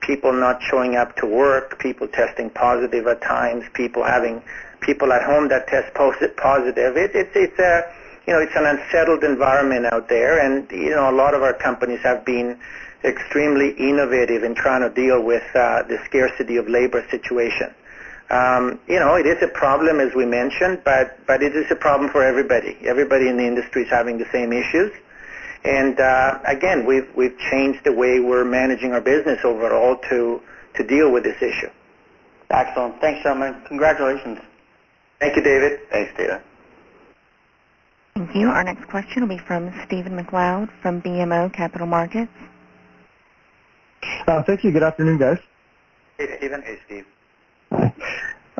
people 0.00 0.32
not 0.32 0.62
showing 0.62 0.94
up 0.94 1.16
to 1.16 1.26
work, 1.26 1.78
people 1.80 2.06
testing 2.06 2.48
positive 2.50 3.06
at 3.06 3.20
times, 3.22 3.64
people 3.74 4.04
having 4.04 4.42
people 4.80 5.12
at 5.12 5.22
home 5.22 5.48
that 5.48 5.66
test 5.66 5.92
positive. 5.94 6.96
It, 6.96 7.10
it's, 7.14 7.30
it's 7.34 7.58
a, 7.58 7.92
you 8.26 8.32
know, 8.32 8.40
it's 8.40 8.54
an 8.54 8.66
unsettled 8.66 9.24
environment 9.24 9.86
out 9.92 10.08
there, 10.08 10.38
and 10.38 10.70
you 10.70 10.90
know, 10.90 11.10
a 11.10 11.16
lot 11.16 11.34
of 11.34 11.42
our 11.42 11.54
companies 11.54 12.00
have 12.02 12.24
been 12.24 12.58
extremely 13.04 13.70
innovative 13.70 14.42
in 14.42 14.54
trying 14.54 14.82
to 14.82 14.90
deal 14.90 15.22
with 15.22 15.44
uh, 15.54 15.82
the 15.84 15.98
scarcity 16.04 16.56
of 16.56 16.68
labor 16.68 17.04
situation. 17.10 17.74
Um, 18.28 18.80
you 18.88 18.98
know, 18.98 19.14
it 19.14 19.26
is 19.26 19.40
a 19.42 19.48
problem, 19.48 20.00
as 20.00 20.14
we 20.14 20.26
mentioned, 20.26 20.82
but 20.84 21.24
but 21.26 21.42
it 21.42 21.54
is 21.54 21.70
a 21.70 21.76
problem 21.76 22.10
for 22.10 22.24
everybody. 22.24 22.76
Everybody 22.84 23.28
in 23.28 23.36
the 23.36 23.46
industry 23.46 23.84
is 23.84 23.90
having 23.90 24.18
the 24.18 24.26
same 24.32 24.52
issues. 24.52 24.92
And 25.64 25.98
uh, 26.00 26.40
again, 26.44 26.86
we've 26.86 27.08
we've 27.14 27.38
changed 27.50 27.84
the 27.84 27.92
way 27.92 28.18
we're 28.18 28.44
managing 28.44 28.92
our 28.92 29.00
business 29.00 29.40
overall 29.44 29.96
to 30.10 30.42
to 30.74 30.86
deal 30.86 31.12
with 31.12 31.22
this 31.22 31.40
issue. 31.40 31.70
Excellent. 32.50 33.00
Thanks, 33.00 33.22
gentlemen. 33.22 33.60
Congratulations. 33.66 34.38
Thank 35.20 35.36
you, 35.36 35.42
David. 35.42 35.80
Thanks, 35.90 36.12
David. 36.16 36.40
Thank 38.14 38.34
you. 38.34 38.48
Our 38.48 38.64
next 38.64 38.88
question 38.88 39.22
will 39.22 39.36
be 39.36 39.38
from 39.38 39.72
Stephen 39.84 40.16
MacLeod 40.16 40.70
from 40.82 41.02
BMO 41.02 41.52
Capital 41.52 41.86
Markets. 41.86 42.32
Uh, 44.26 44.42
thank 44.42 44.64
you. 44.64 44.72
Good 44.72 44.82
afternoon, 44.82 45.18
guys. 45.18 45.38
Hey, 46.18 46.36
Stephen. 46.38 46.62
Hey, 46.62 46.78
Steve. 46.86 47.06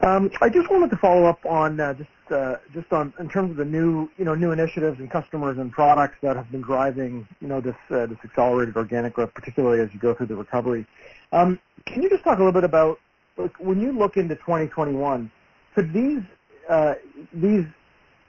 Um, 0.02 0.30
I 0.40 0.48
just 0.48 0.70
wanted 0.70 0.90
to 0.90 0.96
follow 0.96 1.24
up 1.24 1.44
on 1.46 1.80
uh, 1.80 1.94
just 1.94 2.10
uh, 2.30 2.56
just 2.74 2.92
on 2.92 3.14
in 3.18 3.28
terms 3.28 3.50
of 3.52 3.56
the 3.56 3.64
new 3.64 4.10
you 4.18 4.24
know 4.24 4.34
new 4.34 4.52
initiatives 4.52 5.00
and 5.00 5.10
customers 5.10 5.58
and 5.58 5.72
products 5.72 6.16
that 6.20 6.36
have 6.36 6.50
been 6.50 6.60
driving 6.60 7.26
you 7.40 7.48
know 7.48 7.60
this 7.60 7.76
uh, 7.90 8.06
this 8.06 8.18
accelerated 8.22 8.76
organic 8.76 9.14
growth, 9.14 9.32
particularly 9.34 9.80
as 9.80 9.92
you 9.94 10.00
go 10.00 10.12
through 10.12 10.26
the 10.26 10.36
recovery. 10.36 10.86
Um, 11.32 11.58
can 11.86 12.02
you 12.02 12.10
just 12.10 12.24
talk 12.24 12.36
a 12.36 12.38
little 12.38 12.52
bit 12.52 12.64
about 12.64 13.00
like, 13.36 13.58
when 13.58 13.80
you 13.80 13.92
look 13.92 14.16
into 14.16 14.34
2021? 14.36 15.30
Could 15.74 15.92
these 15.92 16.22
uh, 16.68 16.94
these 17.32 17.64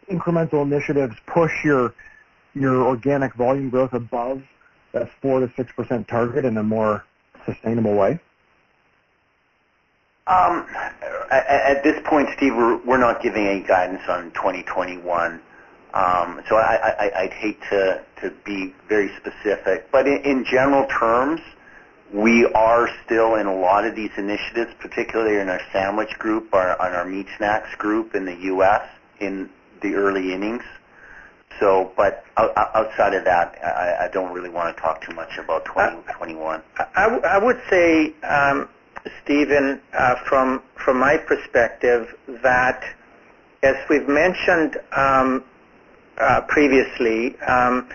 incremental 0.09 0.63
initiatives 0.63 1.15
push 1.25 1.51
your 1.63 1.93
your 2.53 2.83
organic 2.83 3.33
volume 3.33 3.69
growth 3.69 3.93
above 3.93 4.41
that 4.99 5.09
4 5.21 5.41
to 5.41 5.47
6% 5.47 6.07
target 6.07 6.45
in 6.45 6.57
a 6.57 6.63
more 6.63 7.05
sustainable 7.45 7.95
way? 7.95 8.19
Um, 10.27 10.67
at, 11.31 11.83
this 11.83 12.01
point, 12.05 12.29
Steve, 12.35 12.53
we're, 12.55 12.77
we're 12.83 12.97
not 12.97 13.21
giving 13.21 13.47
any 13.47 13.61
guidance 13.61 14.01
on 14.09 14.31
2021. 14.31 15.39
Um, 15.93 16.41
so 16.49 16.57
I, 16.57 17.11
I, 17.15 17.23
would 17.23 17.33
hate 17.33 17.59
to, 17.69 18.03
to 18.21 18.31
be 18.45 18.75
very 18.89 19.09
specific. 19.17 19.89
But 19.91 20.05
in, 20.05 20.17
in 20.23 20.45
general 20.45 20.85
terms, 20.87 21.39
we 22.13 22.45
are 22.45 22.89
still 23.05 23.35
in 23.35 23.47
a 23.47 23.55
lot 23.55 23.85
of 23.85 23.95
these 23.95 24.11
initiatives, 24.17 24.73
particularly 24.79 25.39
in 25.39 25.49
our 25.49 25.61
sandwich 25.71 26.19
group, 26.19 26.53
our, 26.53 26.79
on 26.81 26.93
our 26.93 27.05
meat 27.05 27.27
snacks 27.37 27.73
group 27.75 28.13
in 28.13 28.25
the 28.25 28.35
U.S., 28.35 28.81
in 29.19 29.49
the 29.81 29.95
early 29.95 30.33
innings. 30.33 30.63
So, 31.59 31.91
but 31.97 32.23
outside 32.37 33.13
of 33.13 33.23
that, 33.25 33.57
I, 33.63 34.05
I 34.05 34.09
don't 34.09 34.33
really 34.33 34.49
want 34.49 34.75
to 34.75 34.81
talk 34.81 35.01
too 35.01 35.13
much 35.15 35.37
about 35.37 35.65
2021. 35.65 36.61
I, 36.77 36.85
I, 36.95 37.03
w- 37.03 37.23
I 37.23 37.37
would 37.37 37.59
say, 37.69 38.13
um, 38.23 38.69
Stephen, 39.23 39.81
uh, 39.93 40.15
from 40.27 40.61
from 40.75 40.99
my 40.99 41.17
perspective, 41.17 42.15
that 42.43 42.83
as 43.63 43.75
we've 43.89 44.07
mentioned 44.07 44.77
um, 44.95 45.43
uh, 46.17 46.41
previously, 46.47 47.39
um, 47.41 47.87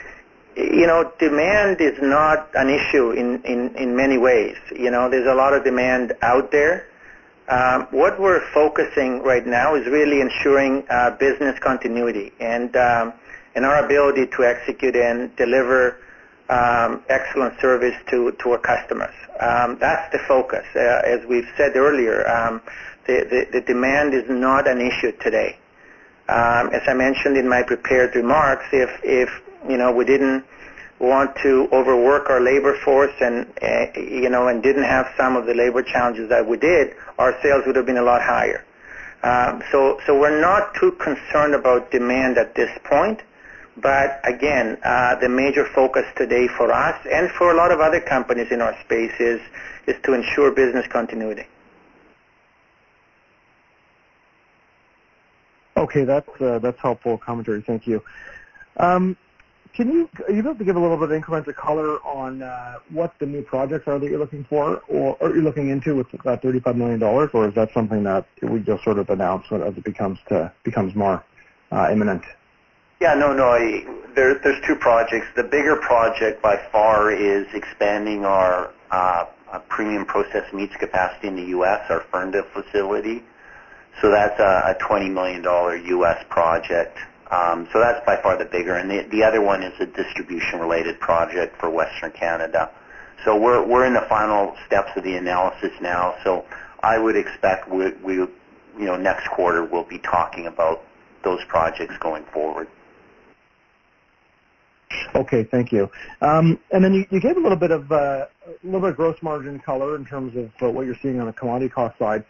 you 0.57 0.87
know, 0.87 1.13
demand 1.19 1.81
is 1.81 1.99
not 2.03 2.51
an 2.55 2.69
issue 2.69 3.13
in, 3.13 3.43
in, 3.45 3.75
in 3.77 3.97
many 3.97 4.19
ways. 4.19 4.57
You 4.75 4.91
know, 4.91 5.09
there's 5.09 5.27
a 5.27 5.35
lot 5.35 5.55
of 5.55 5.65
demand 5.65 6.13
out 6.23 6.51
there. 6.53 6.89
Um, 7.49 7.87
what 7.91 8.21
we're 8.21 8.47
focusing 8.53 9.23
right 9.23 9.47
now 9.47 9.75
is 9.75 9.87
really 9.87 10.21
ensuring 10.21 10.85
uh, 10.91 11.11
business 11.13 11.59
continuity 11.59 12.33
and 12.39 12.75
um, 12.77 13.13
and 13.55 13.65
our 13.65 13.85
ability 13.85 14.27
to 14.37 14.45
execute 14.45 14.97
and 14.97 15.35
deliver 15.37 15.99
um, 16.49 17.03
excellent 17.09 17.59
service 17.61 17.95
to 18.11 18.33
to 18.43 18.53
our 18.53 18.59
customers. 18.59 19.15
Um, 19.41 19.79
that's 19.81 20.13
the 20.13 20.19
focus. 20.19 20.65
Uh, 20.75 21.03
as 21.05 21.25
we've 21.27 21.49
said 21.57 21.77
earlier, 21.77 22.29
um, 22.29 22.61
the, 23.07 23.27
the, 23.29 23.61
the 23.61 23.61
demand 23.61 24.15
is 24.15 24.29
not 24.29 24.69
an 24.69 24.81
issue 24.81 25.13
today. 25.23 25.59
Um, 26.29 26.71
as 26.73 26.83
I 26.87 26.95
mentioned 26.95 27.37
in 27.37 27.49
my 27.49 27.63
prepared 27.63 28.15
remarks, 28.15 28.67
if 28.73 28.91
if 29.03 29.29
you 29.69 29.77
know 29.77 29.93
we 29.93 30.05
didn't 30.05 30.45
want 30.99 31.35
to 31.43 31.69
overwork 31.73 32.31
our 32.31 32.41
labor 32.41 32.79
force 32.85 33.13
and 33.21 33.47
uh, 33.61 33.99
you 33.99 34.29
know 34.29 34.47
and 34.49 34.63
didn't 34.63 34.85
have 34.85 35.07
some 35.17 35.37
of 35.37 35.47
the 35.47 35.55
labor 35.55 35.83
challenges 35.83 36.29
that 36.29 36.47
we 36.47 36.57
did, 36.57 36.95
our 37.19 37.37
sales 37.43 37.65
would 37.67 37.77
have 37.77 37.87
been 37.87 37.99
a 37.99 38.03
lot 38.03 38.23
higher. 38.23 38.65
Um, 39.25 39.63
so 39.73 40.01
so 40.07 40.19
we're 40.19 40.41
not 40.41 40.75
too 40.75 40.93
concerned 40.93 41.55
about 41.55 41.91
demand 41.91 42.39
at 42.39 42.55
this 42.55 42.71
point. 42.85 43.21
But 43.77 44.21
again, 44.25 44.77
uh, 44.85 45.17
the 45.17 45.29
major 45.29 45.67
focus 45.75 46.05
today 46.17 46.47
for 46.47 46.73
us 46.73 47.01
and 47.11 47.31
for 47.31 47.53
a 47.53 47.57
lot 47.57 47.73
of 47.73 47.81
other 47.81 48.01
companies 48.01 48.49
in 48.51 48.61
our 48.61 48.79
space 48.85 49.15
is 49.19 49.41
is 49.87 49.97
to 50.05 50.13
ensure 50.13 50.53
business 50.53 50.87
continuity. 50.89 51.47
Okay, 55.77 56.05
that's 56.05 56.29
uh, 56.41 56.59
that's 56.59 56.79
helpful 56.81 57.17
commentary. 57.17 57.63
Thank 57.63 57.87
you. 57.87 58.03
Um, 58.77 59.17
can 59.75 59.91
you 59.91 60.09
are 60.29 60.33
you 60.33 60.41
able 60.41 60.55
to 60.55 60.65
give 60.65 60.77
a 60.77 60.79
little 60.79 60.99
bit 60.99 61.11
of 61.11 61.23
incremental 61.23 61.55
color 61.55 61.97
on 62.05 62.43
uh, 62.43 62.79
what 62.91 63.15
the 63.21 63.27
new 63.27 63.41
projects 63.41 63.89
are 63.89 63.99
that 63.99 64.09
you're 64.09 64.19
looking 64.19 64.45
for, 64.45 64.83
or, 64.89 65.17
or 65.19 65.35
you're 65.35 65.43
looking 65.43 65.71
into 65.71 65.97
with 65.97 66.11
that 66.25 66.43
$35 66.43 66.77
million, 66.77 67.03
or 67.03 67.49
is 67.49 67.55
that 67.55 67.73
something 67.73 68.03
that 68.03 68.27
we 68.43 68.61
just 68.61 68.85
sort 68.85 68.99
of 68.99 69.09
announce 69.09 69.51
as 69.51 69.77
it 69.77 69.83
becomes 69.83 70.19
to 70.29 70.53
becomes 70.63 70.95
more 70.95 71.25
uh, 71.71 71.89
imminent? 71.91 72.23
Yeah, 73.03 73.15
no, 73.15 73.33
no. 73.33 73.49
I, 73.49 73.85
there, 74.15 74.39
there's 74.39 74.65
two 74.65 74.77
projects. 74.77 75.27
The 75.35 75.43
bigger 75.43 75.75
project 75.75 76.41
by 76.41 76.57
far 76.71 77.11
is 77.11 77.49
expanding 77.53 78.25
our 78.25 78.71
uh, 78.93 79.25
premium 79.69 80.07
processed 80.07 80.55
meats 80.55 80.77
capacity 80.77 81.27
in 81.27 81.35
the 81.35 81.47
U.S., 81.47 81.81
our 81.91 82.03
Ferndale 82.13 82.45
facility. 82.55 83.25
So 84.01 84.13
that's 84.13 84.39
a, 84.39 84.77
a 84.79 84.85
$20 84.89 85.13
million 85.13 85.43
U.S. 85.43 86.25
project. 86.31 86.97
Um, 87.33 87.67
so 87.73 87.81
that's 87.81 88.07
by 88.07 88.23
far 88.23 88.39
the 88.39 88.45
bigger, 88.45 88.77
and 88.77 88.89
the, 88.89 89.03
the 89.11 89.25
other 89.25 89.41
one 89.41 89.65
is 89.65 89.75
a 89.81 89.87
distribution-related 89.87 91.01
project 91.01 91.59
for 91.59 91.71
Western 91.71 92.13
Canada. 92.13 92.71
So 93.25 93.37
we're 93.37 93.67
we're 93.67 93.85
in 93.85 93.95
the 93.95 94.07
final 94.09 94.55
steps 94.65 94.93
of 94.97 95.03
the 95.03 95.17
analysis 95.17 95.73
now. 95.81 96.15
So 96.23 96.45
I 96.85 97.01
would 97.01 97.17
expect 97.17 97.69
we, 97.69 97.91
we 97.95 98.15
you 98.15 98.31
know 98.79 98.97
next 98.97 99.27
quarter 99.27 99.65
we'll 99.65 99.83
be 99.83 99.99
talking 99.99 100.47
about 100.47 100.85
those 101.25 101.43
projects 101.49 101.97
going 101.99 102.23
forward. 102.27 102.69
Okay, 105.15 105.45
thank 105.45 105.73
you. 105.73 105.91
Um, 106.21 106.59
and 106.71 106.85
then 106.85 106.95
you, 106.95 107.07
you 107.11 107.21
gave 107.21 107.37
a 107.37 107.41
little 107.41 107.57
bit 107.57 107.71
of 107.71 107.91
uh, 107.91 108.27
a 108.47 108.51
little 108.65 108.81
bit 108.81 108.91
of 108.91 108.97
gross 108.97 109.17
margin 109.23 109.59
color 109.59 109.97
in 109.97 110.05
terms 110.05 110.37
of 110.37 110.51
uh, 110.63 110.71
what 110.71 110.87
you're 110.87 110.97
seeing 111.03 111.21
on 111.21 111.27
the 111.27 111.33
commodity 111.33 111.69
cost 111.69 111.99
side. 111.99 112.25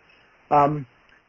Um, 0.50 0.86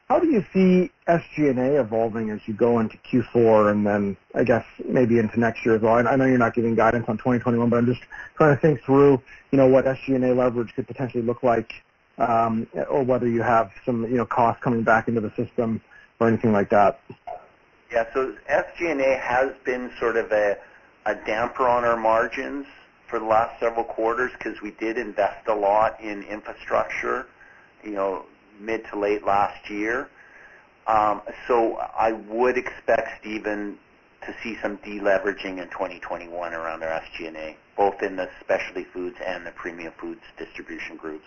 how 0.09 0.19
do 0.19 0.27
you 0.27 0.45
see 0.53 0.91
SG&A 1.07 1.79
evolving 1.79 2.29
as 2.29 2.39
you 2.45 2.53
go 2.53 2.79
into 2.79 2.97
Q4 2.97 3.71
and 3.71 3.87
then 3.87 4.17
I 4.35 4.43
guess 4.43 4.65
maybe 4.85 5.17
into 5.17 5.39
next 5.39 5.65
year 5.65 5.75
as 5.75 5.81
well? 5.81 6.07
I 6.07 6.15
know 6.15 6.25
you're 6.25 6.37
not 6.37 6.53
giving 6.53 6.75
guidance 6.75 7.05
on 7.07 7.17
2021, 7.17 7.69
but 7.69 7.77
I'm 7.77 7.85
just 7.85 8.01
trying 8.35 8.55
to 8.55 8.61
think 8.61 8.83
through, 8.83 9.21
you 9.51 9.57
know, 9.57 9.67
what 9.67 9.85
SG&A 9.85 10.35
leverage 10.35 10.73
could 10.75 10.87
potentially 10.87 11.23
look 11.23 11.41
like, 11.41 11.73
um, 12.17 12.67
or 12.89 13.03
whether 13.03 13.27
you 13.27 13.41
have 13.41 13.71
some, 13.85 14.03
you 14.03 14.17
know, 14.17 14.25
costs 14.25 14.61
coming 14.61 14.83
back 14.83 15.07
into 15.07 15.21
the 15.21 15.31
system 15.35 15.81
or 16.19 16.27
anything 16.27 16.51
like 16.51 16.69
that. 16.69 16.99
Yeah. 17.91 18.05
So 18.13 18.35
SG&A 18.51 19.17
has 19.17 19.51
been 19.63 19.89
sort 19.99 20.17
of 20.17 20.31
a 20.31 20.57
a 21.05 21.15
damper 21.15 21.67
on 21.67 21.83
our 21.83 21.97
margins 21.97 22.65
for 23.07 23.19
the 23.19 23.25
last 23.25 23.59
several 23.59 23.83
quarters 23.83 24.31
because 24.37 24.61
we 24.61 24.71
did 24.71 24.97
invest 24.97 25.47
a 25.47 25.53
lot 25.53 25.99
in 26.01 26.23
infrastructure, 26.23 27.27
you 27.83 27.91
know, 27.91 28.25
mid 28.59 28.85
to 28.91 28.99
late 28.99 29.25
last 29.25 29.69
year. 29.69 30.09
Um, 30.87 31.21
so 31.47 31.77
I 31.77 32.11
would 32.11 32.57
expect, 32.57 33.19
Stephen, 33.19 33.77
to 34.25 34.35
see 34.41 34.57
some 34.61 34.77
deleveraging 34.79 35.61
in 35.61 35.69
2021 35.69 36.53
around 36.53 36.83
our 36.83 37.01
SG&A, 37.01 37.57
both 37.77 38.01
in 38.01 38.15
the 38.15 38.29
specialty 38.41 38.83
foods 38.83 39.17
and 39.25 39.45
the 39.45 39.51
premium 39.51 39.93
foods 39.97 40.21
distribution 40.37 40.97
groups. 40.97 41.25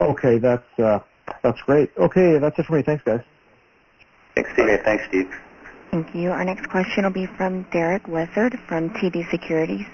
Okay, 0.00 0.38
that's 0.38 0.66
uh, 0.80 0.98
that's 1.42 1.60
great. 1.62 1.90
Okay, 1.96 2.38
that's 2.38 2.58
it 2.58 2.66
for 2.66 2.74
me. 2.74 2.82
Thanks, 2.82 3.04
guys. 3.04 3.20
Thanks, 4.34 4.50
Steve. 4.52 4.80
Thanks, 4.84 5.04
Steve. 5.08 5.32
Thank 5.92 6.14
you. 6.14 6.30
Our 6.30 6.42
next 6.42 6.70
question 6.70 7.04
will 7.04 7.10
be 7.10 7.26
from 7.26 7.66
Derek 7.70 8.04
Lessard 8.04 8.58
from 8.66 8.88
TD 8.94 9.30
Securities. 9.30 9.84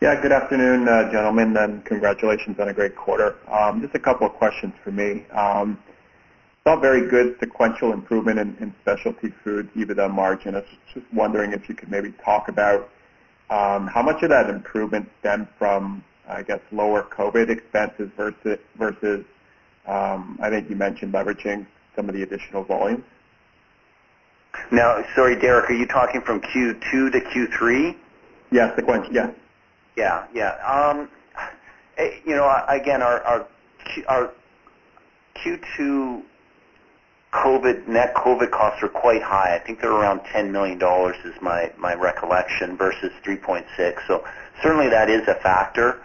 Yeah, 0.00 0.22
good 0.22 0.30
afternoon, 0.30 0.86
uh, 0.86 1.10
gentlemen, 1.10 1.56
and 1.56 1.84
congratulations 1.84 2.60
on 2.60 2.68
a 2.68 2.72
great 2.72 2.94
quarter. 2.94 3.34
Um, 3.48 3.82
just 3.82 3.96
a 3.96 3.98
couple 3.98 4.28
of 4.28 4.34
questions 4.34 4.72
for 4.84 4.92
me. 4.92 5.26
Um, 5.32 5.76
saw 6.62 6.78
very 6.78 7.10
good 7.10 7.36
sequential 7.40 7.92
improvement 7.92 8.38
in, 8.38 8.72
specialty 8.80 9.34
foods 9.42 9.70
EBITDA 9.74 10.08
margin. 10.14 10.54
I 10.54 10.58
was 10.58 10.68
just 10.94 11.06
wondering 11.12 11.52
if 11.52 11.68
you 11.68 11.74
could 11.74 11.90
maybe 11.90 12.12
talk 12.24 12.46
about 12.46 12.90
um, 13.50 13.88
how 13.88 14.02
much 14.02 14.22
of 14.22 14.30
that 14.30 14.48
improvement 14.48 15.10
stemmed 15.18 15.48
from, 15.58 16.04
I 16.28 16.44
guess, 16.44 16.60
lower 16.70 17.02
COVID 17.02 17.50
expenses 17.50 18.08
versus, 18.16 18.60
versus 18.78 19.24
um, 19.88 20.38
I 20.40 20.48
think 20.48 20.70
you 20.70 20.76
mentioned 20.76 21.12
leveraging 21.12 21.66
some 21.96 22.08
of 22.08 22.14
the 22.14 22.22
additional 22.22 22.62
volumes. 22.62 23.02
Now, 24.70 25.04
sorry, 25.14 25.36
Derek, 25.38 25.70
are 25.70 25.74
you 25.74 25.86
talking 25.86 26.20
from 26.20 26.40
Q2 26.40 27.12
to 27.12 27.20
Q3? 27.20 27.96
Yeah, 28.50 28.74
sequential. 28.76 29.12
Yeah. 29.12 29.30
Yeah, 29.96 30.26
yeah. 30.34 30.54
Um, 30.66 31.08
eh, 31.98 32.10
you 32.24 32.34
know, 32.34 32.64
again, 32.68 33.02
our 33.02 33.22
our 33.22 33.46
our 34.08 34.30
Q2 35.36 36.22
COVID 37.32 37.88
net 37.88 38.14
COVID 38.14 38.50
costs 38.52 38.82
are 38.82 38.88
quite 38.88 39.22
high. 39.22 39.56
I 39.56 39.58
think 39.58 39.80
they're 39.80 39.92
around 39.92 40.20
$10 40.20 40.50
million 40.50 40.80
is 41.24 41.42
my 41.42 41.70
my 41.76 41.94
recollection 41.94 42.76
versus 42.76 43.10
3.6. 43.24 43.64
So 44.06 44.24
certainly 44.62 44.88
that 44.88 45.10
is 45.10 45.26
a 45.26 45.34
factor, 45.34 46.00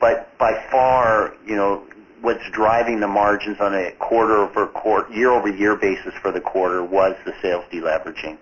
but 0.00 0.36
by 0.38 0.52
far, 0.70 1.34
you 1.46 1.56
know, 1.56 1.84
what's 2.20 2.48
driving 2.50 3.00
the 3.00 3.08
margins 3.08 3.58
on 3.60 3.74
a 3.74 3.92
quarter-over-quarter, 3.92 5.12
year-over-year 5.12 5.76
basis 5.76 6.14
for 6.20 6.32
the 6.32 6.40
quarter 6.40 6.84
was 6.84 7.16
the 7.24 7.32
sales 7.40 7.64
deleveraging. 7.72 8.36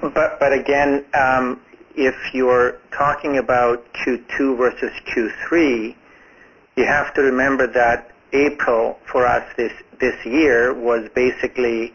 But 0.00 0.40
but 0.40 0.52
again, 0.52 1.04
um, 1.14 1.60
if 1.94 2.14
you're 2.34 2.78
talking 2.90 3.38
about 3.38 3.84
Q2 3.94 4.56
versus 4.56 4.92
Q3, 5.06 5.94
you 6.76 6.84
have 6.84 7.14
to 7.14 7.22
remember 7.22 7.66
that 7.68 8.10
April 8.32 8.98
for 9.10 9.26
us 9.26 9.44
this 9.56 9.72
this 9.98 10.24
year 10.24 10.72
was 10.74 11.08
basically 11.14 11.94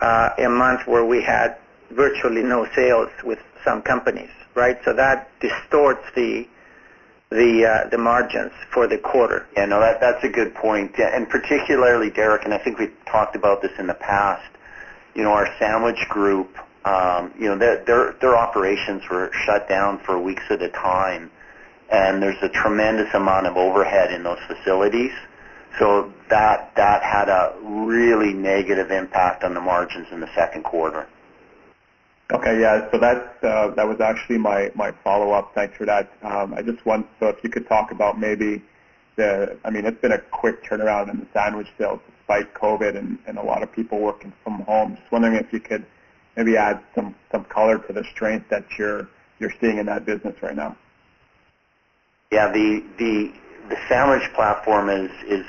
uh, 0.00 0.30
a 0.38 0.48
month 0.48 0.86
where 0.86 1.04
we 1.04 1.22
had 1.22 1.56
virtually 1.90 2.42
no 2.42 2.66
sales 2.74 3.10
with 3.24 3.38
some 3.64 3.82
companies, 3.82 4.30
right? 4.54 4.78
So 4.84 4.92
that 4.94 5.28
distorts 5.40 6.04
the 6.14 6.46
the 7.32 7.66
uh, 7.66 7.88
the 7.88 7.98
margins 7.98 8.52
for 8.72 8.86
the 8.86 8.98
quarter. 8.98 9.46
Yeah, 9.56 9.66
no, 9.66 9.80
that 9.80 10.00
that's 10.00 10.22
a 10.24 10.28
good 10.28 10.54
point, 10.54 10.98
and 10.98 11.28
particularly 11.28 12.10
Derek, 12.10 12.44
and 12.44 12.54
I 12.54 12.58
think 12.58 12.78
we've 12.78 12.94
talked 13.06 13.36
about 13.36 13.62
this 13.62 13.72
in 13.78 13.86
the 13.86 13.94
past. 13.94 14.48
You 15.14 15.24
know, 15.24 15.32
our 15.32 15.48
sandwich 15.58 16.08
group, 16.08 16.56
um, 16.84 17.32
you 17.38 17.48
know, 17.48 17.58
their 17.58 17.84
their 17.84 18.12
their 18.20 18.36
operations 18.36 19.02
were 19.10 19.30
shut 19.44 19.68
down 19.68 19.98
for 19.98 20.18
weeks 20.18 20.44
at 20.50 20.62
a 20.62 20.68
time, 20.68 21.30
and 21.90 22.22
there's 22.22 22.42
a 22.42 22.48
tremendous 22.48 23.12
amount 23.14 23.46
of 23.46 23.56
overhead 23.56 24.12
in 24.12 24.22
those 24.22 24.40
facilities. 24.46 25.12
So 25.78 26.12
that 26.28 26.74
that 26.76 27.02
had 27.02 27.28
a 27.28 27.54
really 27.62 28.34
negative 28.34 28.90
impact 28.90 29.42
on 29.42 29.54
the 29.54 29.60
margins 29.60 30.08
in 30.12 30.20
the 30.20 30.28
second 30.34 30.64
quarter. 30.64 31.06
Okay, 32.32 32.60
yeah. 32.60 32.90
So 32.90 32.98
that 32.98 33.36
uh, 33.42 33.68
that 33.74 33.86
was 33.86 34.00
actually 34.00 34.38
my 34.38 34.70
my 34.74 34.90
follow 35.04 35.32
up. 35.32 35.52
Thanks 35.54 35.76
for 35.76 35.84
that. 35.84 36.10
Um, 36.22 36.54
I 36.54 36.62
just 36.62 36.84
want 36.86 37.06
so 37.20 37.28
if 37.28 37.36
you 37.44 37.50
could 37.50 37.68
talk 37.68 37.90
about 37.90 38.18
maybe 38.18 38.62
the. 39.16 39.58
I 39.64 39.70
mean, 39.70 39.84
it's 39.84 40.00
been 40.00 40.12
a 40.12 40.18
quick 40.18 40.64
turnaround 40.64 41.10
in 41.10 41.20
the 41.20 41.26
sandwich 41.34 41.68
sales 41.76 42.00
despite 42.16 42.54
COVID 42.54 42.96
and, 42.96 43.18
and 43.26 43.36
a 43.36 43.42
lot 43.42 43.62
of 43.62 43.70
people 43.70 43.98
working 43.98 44.32
from 44.42 44.60
home. 44.60 44.96
Just 44.96 45.12
wondering 45.12 45.34
if 45.34 45.52
you 45.52 45.60
could 45.60 45.84
maybe 46.36 46.56
add 46.56 46.80
some 46.94 47.14
some 47.30 47.44
color 47.44 47.78
to 47.78 47.92
the 47.92 48.04
strength 48.04 48.48
that 48.48 48.64
you're 48.78 49.08
you're 49.38 49.52
seeing 49.60 49.76
in 49.76 49.86
that 49.86 50.06
business 50.06 50.34
right 50.42 50.56
now. 50.56 50.74
Yeah, 52.30 52.50
the 52.50 52.82
the 52.98 53.32
the 53.68 53.76
sandwich 53.90 54.32
platform 54.34 54.88
is 54.88 55.10
is 55.28 55.44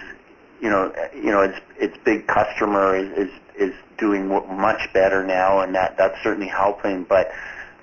you 0.63 0.69
know 0.69 0.93
you 1.13 1.29
know 1.29 1.41
its 1.41 1.59
its 1.77 1.97
big 2.05 2.25
customer 2.25 2.95
is 2.95 3.11
is, 3.27 3.31
is 3.59 3.75
doing 3.97 4.29
much 4.29 4.91
better 4.93 5.23
now, 5.23 5.59
and 5.59 5.75
that 5.75 5.97
that's 5.97 6.15
certainly 6.23 6.47
helping. 6.47 7.03
But 7.03 7.31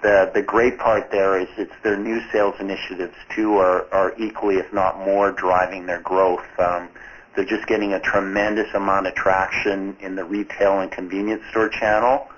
the 0.03 0.31
the 0.33 0.40
great 0.40 0.79
part 0.79 1.11
there 1.11 1.38
is 1.38 1.49
it's 1.59 1.75
their 1.83 1.99
new 1.99 2.23
sales 2.33 2.55
initiatives 2.59 3.14
too 3.37 3.59
are 3.59 3.87
are 3.93 4.14
equally, 4.19 4.57
if 4.57 4.73
not 4.73 4.99
more, 4.99 5.31
driving 5.31 5.85
their 5.85 6.01
growth. 6.01 6.47
Um, 6.59 6.88
they're 7.37 7.45
just 7.45 7.66
getting 7.66 7.93
a 7.93 8.01
tremendous 8.01 8.73
amount 8.75 9.07
of 9.07 9.14
traction 9.14 9.97
in 10.01 10.16
the 10.16 10.25
retail 10.25 10.81
and 10.81 10.91
convenience 10.91 11.43
store 11.51 11.68
channel, 11.68 12.28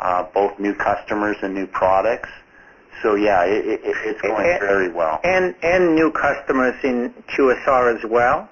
uh, 0.00 0.24
both 0.34 0.58
new 0.58 0.74
customers 0.74 1.36
and 1.42 1.54
new 1.54 1.66
products. 1.66 2.30
So 3.02 3.16
yeah, 3.16 3.44
it, 3.44 3.66
it, 3.66 3.80
it's 3.84 4.20
going 4.22 4.48
and, 4.48 4.60
very 4.60 4.90
well. 4.90 5.20
And 5.24 5.54
and 5.62 5.94
new 5.94 6.10
customers 6.10 6.74
in 6.82 7.12
QSR 7.36 7.98
as 7.98 8.10
well 8.10 8.48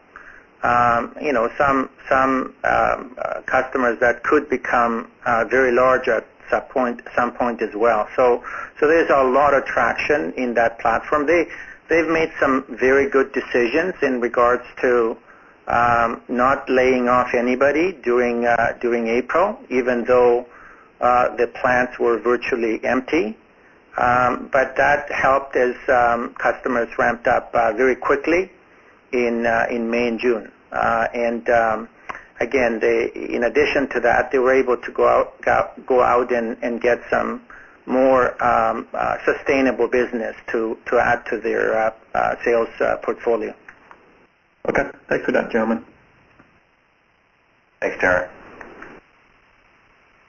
um, 0.63 1.15
you 1.21 1.33
know, 1.33 1.51
some 1.57 1.89
some 2.09 2.55
um, 2.65 3.17
uh, 3.19 3.43
customers 3.47 3.99
that 4.01 4.23
could 4.25 4.49
become 4.49 5.11
uh, 5.25 5.45
very 5.45 5.73
large 5.73 6.09
at 6.09 6.27
some 6.51 6.63
point 6.63 7.01
some 7.15 7.33
point 7.33 7.63
as 7.63 7.75
well. 7.75 8.09
So 8.17 8.43
so 8.81 8.89
there's 8.89 9.11
a 9.11 9.23
lot 9.23 9.55
of 9.55 9.65
traction 9.67 10.33
in 10.33 10.55
that 10.55 10.79
platform. 10.81 11.27
They 11.27 11.47
they've 11.89 12.09
made 12.09 12.33
some 12.41 12.65
very 12.69 13.09
good 13.09 13.33
decisions 13.33 13.95
in 14.03 14.21
regards 14.21 14.65
to 14.81 15.17
um, 15.69 16.23
not 16.29 16.69
laying 16.69 17.09
off 17.09 17.35
anybody 17.35 17.93
during 17.93 18.45
uh, 18.45 18.77
during 18.81 19.07
April, 19.07 19.59
even 19.71 20.05
though 20.05 20.47
uh, 21.01 21.37
the 21.37 21.47
plants 21.47 21.99
were 21.99 22.19
virtually 22.19 22.85
empty. 22.85 23.37
Um, 23.97 24.49
but 24.53 24.77
that 24.77 25.11
helped 25.11 25.57
as 25.57 25.75
um, 25.89 26.35
customers 26.35 26.89
ramped 26.99 27.27
up 27.27 27.51
uh, 27.53 27.73
very 27.73 27.97
quickly 27.97 28.51
in 29.13 29.47
uh, 29.47 29.67
in 29.71 29.91
May 29.91 30.09
and 30.09 30.21
June. 30.21 30.53
Uh, 30.73 31.07
and 31.15 31.49
um, 31.49 31.89
again, 32.41 32.79
they, 32.81 33.11
in 33.15 33.45
addition 33.45 33.89
to 33.91 34.01
that, 34.01 34.31
they 34.31 34.39
were 34.39 34.55
able 34.55 34.77
to 34.77 34.93
go 34.93 35.09
out, 35.09 35.87
go 35.87 36.03
out 36.03 36.33
and, 36.33 36.57
and 36.63 36.81
get 36.81 36.99
some 37.11 37.43
more 37.87 38.43
um, 38.45 38.87
uh, 38.93 39.17
sustainable 39.25 39.89
business 39.89 40.37
to, 40.53 40.77
to 40.87 40.99
add 40.99 41.25
to 41.31 41.41
their 41.41 41.87
uh, 41.87 41.91
uh, 42.15 42.35
sales 42.45 42.69
uh, 42.81 42.97
portfolio. 43.03 43.55
Okay. 44.69 44.91
Thanks 45.09 45.25
for 45.25 45.33
that, 45.33 45.51
gentlemen. 45.51 45.85
Thanks, 47.81 47.97
Darren. 48.03 48.29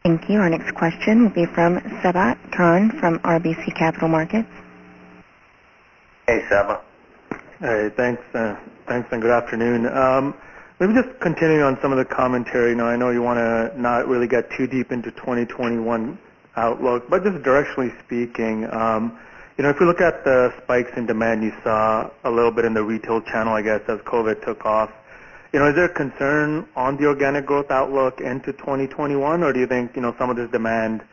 Thank 0.03 0.29
you. 0.29 0.39
Our 0.39 0.49
next 0.49 0.73
question 0.75 1.23
will 1.23 1.29
be 1.29 1.45
from 1.45 1.79
Sabahat 2.01 2.37
Khan 2.55 2.91
from 2.99 3.19
RBC 3.19 3.75
Capital 3.75 4.07
Markets. 4.07 4.47
Hey, 6.25 6.41
Saba. 6.47 6.81
Hey, 7.59 7.89
thanks. 7.97 8.23
Uh, 8.33 8.55
thanks, 8.87 9.09
and 9.11 9.21
good 9.21 9.31
afternoon. 9.31 9.85
Um, 9.85 10.33
maybe 10.79 10.93
just 10.93 11.19
continuing 11.19 11.61
on 11.61 11.77
some 11.81 11.91
of 11.91 11.97
the 11.97 12.05
commentary. 12.05 12.73
Know, 12.73 12.85
I 12.85 12.95
know 12.95 13.09
you 13.09 13.21
want 13.21 13.35
to 13.35 13.77
not 13.77 14.07
really 14.07 14.27
get 14.27 14.49
too 14.51 14.65
deep 14.65 14.93
into 14.93 15.11
2021 15.11 16.17
outlook, 16.55 17.09
but 17.09 17.21
just 17.21 17.43
directionally 17.43 17.91
speaking, 18.05 18.63
um, 18.71 19.19
you 19.57 19.63
know, 19.63 19.71
if 19.71 19.75
we 19.81 19.85
look 19.85 19.99
at 19.99 20.23
the 20.23 20.53
spikes 20.63 20.91
in 20.95 21.05
demand 21.05 21.43
you 21.43 21.51
saw 21.61 22.09
a 22.23 22.31
little 22.31 22.51
bit 22.51 22.63
in 22.63 22.73
the 22.73 22.81
retail 22.81 23.19
channel, 23.19 23.51
I 23.51 23.61
guess, 23.61 23.81
as 23.89 23.99
COVID 24.07 24.45
took 24.45 24.65
off, 24.65 24.89
you 25.51 25.59
know, 25.59 25.67
is 25.67 25.75
there 25.75 25.89
concern 25.89 26.65
on 26.77 26.95
the 26.95 27.07
organic 27.07 27.45
growth 27.45 27.71
outlook 27.71 28.21
into 28.21 28.53
2021, 28.53 29.43
or 29.43 29.51
do 29.51 29.59
you 29.59 29.67
think, 29.67 29.97
you 29.97 30.01
know, 30.01 30.15
some 30.17 30.29
of 30.29 30.37
this 30.37 30.49
demand 30.51 31.03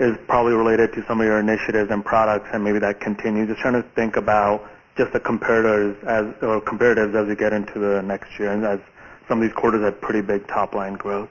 is 0.00 0.16
probably 0.26 0.54
related 0.54 0.94
to 0.94 1.04
some 1.06 1.20
of 1.20 1.26
your 1.26 1.38
initiatives 1.38 1.90
and 1.90 2.02
products, 2.02 2.48
and 2.54 2.64
maybe 2.64 2.78
that 2.78 2.98
continues? 2.98 3.48
Just 3.48 3.60
trying 3.60 3.74
to 3.74 3.86
think 3.90 4.16
about 4.16 4.70
just 4.96 5.12
the 5.12 5.20
comparators 5.20 6.02
as 6.04 6.26
or 6.42 6.60
comparatives 6.60 7.14
as 7.14 7.28
we 7.28 7.34
get 7.34 7.52
into 7.52 7.78
the 7.78 8.02
next 8.02 8.38
year, 8.38 8.52
and 8.52 8.64
as 8.64 8.80
some 9.28 9.42
of 9.42 9.48
these 9.48 9.56
quarters 9.56 9.82
had 9.82 10.00
pretty 10.00 10.20
big 10.20 10.46
top 10.46 10.74
line 10.74 10.94
growth. 10.94 11.30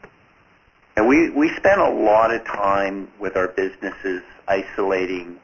And 0.97 1.07
we 1.07 1.30
we 1.30 1.49
spent 1.55 1.80
a 1.80 1.89
lot 1.89 2.34
of 2.34 2.43
time 2.45 3.07
with 3.20 3.36
our 3.38 3.47
businesses 3.47 4.24
isolating 4.47 5.39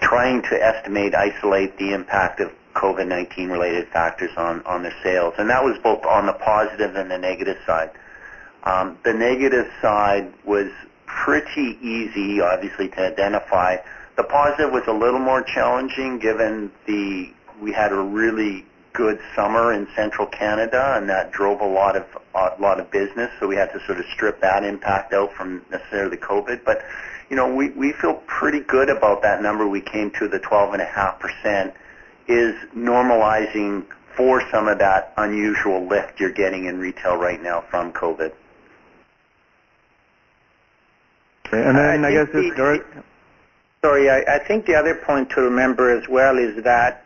trying 0.00 0.42
to 0.42 0.62
estimate 0.62 1.14
isolate 1.14 1.78
the 1.78 1.92
impact 1.92 2.40
of 2.40 2.52
COVID-19 2.74 3.50
related 3.50 3.88
factors 3.88 4.30
on 4.36 4.62
on 4.66 4.82
their 4.82 4.94
sales, 5.02 5.34
and 5.38 5.48
that 5.50 5.64
was 5.64 5.78
both 5.82 6.04
on 6.04 6.26
the 6.26 6.34
positive 6.34 6.96
and 6.96 7.10
the 7.10 7.18
negative 7.18 7.56
side. 7.66 7.90
Um, 8.64 8.98
the 9.04 9.14
negative 9.14 9.70
side 9.80 10.32
was 10.44 10.70
pretty 11.06 11.78
easy, 11.80 12.40
obviously, 12.40 12.88
to 12.88 13.06
identify. 13.06 13.78
The 14.18 14.24
positive 14.24 14.72
was 14.72 14.82
a 14.88 14.92
little 14.92 15.20
more 15.20 15.42
challenging 15.42 16.18
given 16.18 16.72
the 16.86 17.30
we 17.62 17.72
had 17.72 17.92
a 17.92 18.00
really 18.00 18.66
good 18.92 19.20
summer 19.36 19.72
in 19.72 19.86
central 19.94 20.26
Canada, 20.26 20.94
and 20.96 21.08
that 21.08 21.30
drove 21.30 21.60
a 21.60 21.64
lot 21.66 21.94
of 21.94 22.04
a 22.34 22.60
lot 22.60 22.80
of 22.80 22.90
business. 22.90 23.30
So 23.38 23.46
we 23.46 23.54
had 23.54 23.72
to 23.74 23.80
sort 23.86 24.00
of 24.00 24.06
strip 24.12 24.40
that 24.40 24.64
impact 24.64 25.12
out 25.12 25.32
from 25.34 25.64
necessarily 25.70 26.16
COVID. 26.16 26.64
But 26.64 26.84
you 27.30 27.36
know, 27.36 27.54
we 27.54 27.68
we 27.70 27.92
feel 27.92 28.14
pretty 28.26 28.58
good 28.58 28.90
about 28.90 29.22
that 29.22 29.40
number. 29.40 29.68
We 29.68 29.80
came 29.80 30.10
to 30.18 30.26
the 30.26 30.40
12.5 30.40 31.20
percent 31.20 31.74
is 32.26 32.56
normalizing 32.76 33.86
for 34.16 34.42
some 34.50 34.66
of 34.66 34.80
that 34.80 35.12
unusual 35.16 35.86
lift 35.86 36.18
you're 36.18 36.32
getting 36.32 36.64
in 36.64 36.80
retail 36.80 37.16
right 37.16 37.40
now 37.40 37.60
from 37.70 37.92
COVID. 37.92 38.32
And 41.52 41.78
then 41.78 42.04
I, 42.04 42.08
I 42.08 42.12
guess 42.12 42.28
it's 42.34 42.56
Sorry, 43.80 44.10
I, 44.10 44.22
I, 44.22 44.38
think 44.40 44.66
the 44.66 44.74
other 44.74 44.96
point 44.96 45.30
to 45.30 45.40
remember 45.40 45.96
as 45.96 46.08
well 46.08 46.36
is 46.36 46.64
that, 46.64 47.04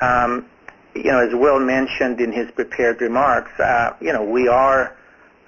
um, 0.00 0.46
you 0.94 1.10
know, 1.10 1.18
as 1.18 1.34
Will 1.34 1.58
mentioned 1.58 2.20
in 2.20 2.30
his 2.30 2.48
prepared 2.52 3.00
remarks, 3.00 3.50
uh, 3.58 3.96
you 4.00 4.12
know, 4.12 4.22
we 4.22 4.46
are 4.46 4.96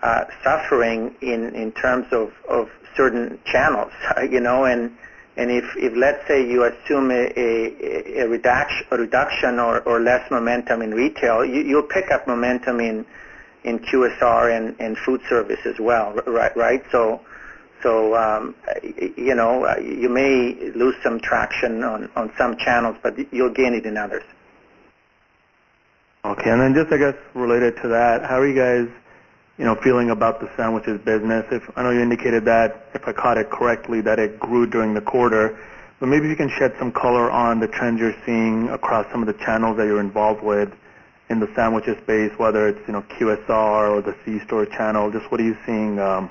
uh, 0.02 0.24
suffering 0.42 1.14
in, 1.20 1.54
in 1.54 1.70
terms 1.70 2.06
of, 2.10 2.32
of 2.48 2.68
certain 2.96 3.38
channels, 3.44 3.92
you 4.30 4.40
know, 4.40 4.64
and 4.64 4.96
and 5.36 5.52
if, 5.52 5.64
if 5.76 5.96
let's 5.96 6.26
say 6.26 6.44
you 6.44 6.64
assume 6.64 7.12
a, 7.12 7.32
a, 7.36 8.22
a, 8.22 8.28
reduction, 8.28 8.84
a 8.90 8.96
reduction 8.96 9.60
or, 9.60 9.78
or 9.82 10.00
less 10.00 10.28
momentum 10.32 10.82
in 10.82 10.92
retail, 10.92 11.44
you, 11.44 11.60
you'll 11.60 11.84
pick 11.84 12.10
up 12.10 12.26
momentum 12.26 12.80
in 12.80 13.06
in 13.62 13.78
QSR 13.78 14.56
and, 14.56 14.74
and 14.80 14.98
food 14.98 15.20
service 15.28 15.60
as 15.64 15.78
well, 15.78 16.12
right? 16.26 16.56
Right. 16.56 16.82
So 16.90 17.20
so, 17.82 18.14
um, 18.16 18.54
you 18.82 19.34
know, 19.34 19.76
you 19.78 20.08
may 20.08 20.72
lose 20.74 20.96
some 21.02 21.20
traction 21.20 21.84
on, 21.84 22.10
on 22.16 22.32
some 22.36 22.56
channels, 22.56 22.96
but 23.02 23.16
you'll 23.32 23.52
gain 23.52 23.74
it 23.74 23.86
in 23.86 23.96
others. 23.96 24.24
Okay, 26.24 26.50
and 26.50 26.60
then 26.60 26.74
just, 26.74 26.92
I 26.92 26.98
guess, 26.98 27.14
related 27.34 27.76
to 27.82 27.88
that, 27.88 28.24
how 28.24 28.40
are 28.40 28.46
you 28.46 28.54
guys, 28.54 28.88
you 29.56 29.64
know, 29.64 29.76
feeling 29.76 30.10
about 30.10 30.40
the 30.40 30.50
sandwiches 30.56 31.00
business? 31.00 31.46
If 31.52 31.62
I 31.76 31.82
know 31.82 31.90
you 31.90 32.00
indicated 32.00 32.44
that, 32.46 32.88
if 32.94 33.06
I 33.06 33.12
caught 33.12 33.38
it 33.38 33.50
correctly, 33.50 34.00
that 34.02 34.18
it 34.18 34.40
grew 34.40 34.66
during 34.66 34.94
the 34.94 35.00
quarter, 35.00 35.58
but 36.00 36.06
maybe 36.06 36.28
you 36.28 36.36
can 36.36 36.48
shed 36.48 36.74
some 36.78 36.92
color 36.92 37.30
on 37.30 37.60
the 37.60 37.68
trends 37.68 38.00
you're 38.00 38.16
seeing 38.26 38.68
across 38.68 39.06
some 39.12 39.22
of 39.22 39.26
the 39.26 39.44
channels 39.44 39.76
that 39.76 39.86
you're 39.86 40.00
involved 40.00 40.42
with 40.42 40.72
in 41.30 41.40
the 41.40 41.48
sandwiches 41.54 41.96
space, 41.98 42.32
whether 42.38 42.68
it's, 42.68 42.80
you 42.86 42.92
know, 42.92 43.02
QSR 43.02 43.90
or 43.90 44.02
the 44.02 44.16
C-store 44.24 44.66
channel. 44.66 45.10
Just 45.10 45.30
what 45.30 45.40
are 45.40 45.44
you 45.44 45.56
seeing 45.66 45.98
um, 45.98 46.30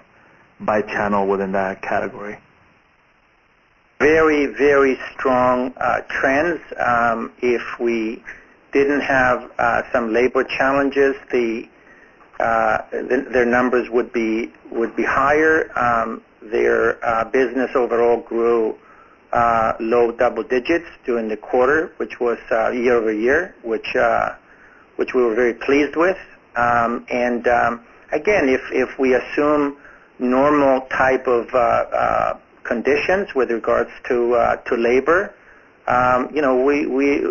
by 0.59 0.81
channel 0.81 1.27
within 1.27 1.51
that 1.53 1.81
category? 1.81 2.37
Very, 3.99 4.45
very 4.45 4.97
strong 5.13 5.73
uh, 5.77 6.01
trends. 6.07 6.61
Um, 6.79 7.31
if 7.41 7.61
we 7.79 8.23
didn't 8.71 9.01
have 9.01 9.51
uh, 9.57 9.81
some 9.91 10.13
labor 10.13 10.43
challenges, 10.43 11.15
the, 11.31 11.67
uh, 12.39 12.77
the, 12.91 13.27
their 13.31 13.45
numbers 13.45 13.89
would 13.89 14.13
be 14.13 14.51
would 14.71 14.95
be 14.95 15.03
higher. 15.03 15.71
Um, 15.77 16.21
their 16.41 17.03
uh, 17.03 17.25
business 17.25 17.71
overall 17.73 18.21
grew 18.21 18.77
uh, 19.33 19.73
low 19.79 20.11
double 20.11 20.43
digits 20.43 20.85
during 21.05 21.27
the 21.27 21.37
quarter, 21.37 21.91
which 21.97 22.19
was 22.19 22.37
uh, 22.51 22.69
year 22.69 22.95
over 22.97 23.11
year, 23.11 23.55
which 23.63 23.95
which 24.97 25.13
we 25.13 25.23
were 25.23 25.33
very 25.33 25.53
pleased 25.53 25.95
with. 25.95 26.17
Um, 26.55 27.05
and 27.09 27.47
um, 27.47 27.81
again, 28.11 28.47
if 28.49 28.61
if 28.71 28.99
we 28.99 29.15
assume 29.15 29.77
normal 30.19 30.81
type 30.89 31.27
of 31.27 31.53
uh, 31.53 31.57
uh, 31.57 32.37
conditions 32.63 33.33
with 33.35 33.51
regards 33.51 33.91
to 34.07 34.35
uh, 34.35 34.55
to 34.57 34.75
labor, 34.75 35.33
um, 35.87 36.29
you 36.33 36.41
know, 36.41 36.63
we, 36.63 36.85
we 36.85 37.21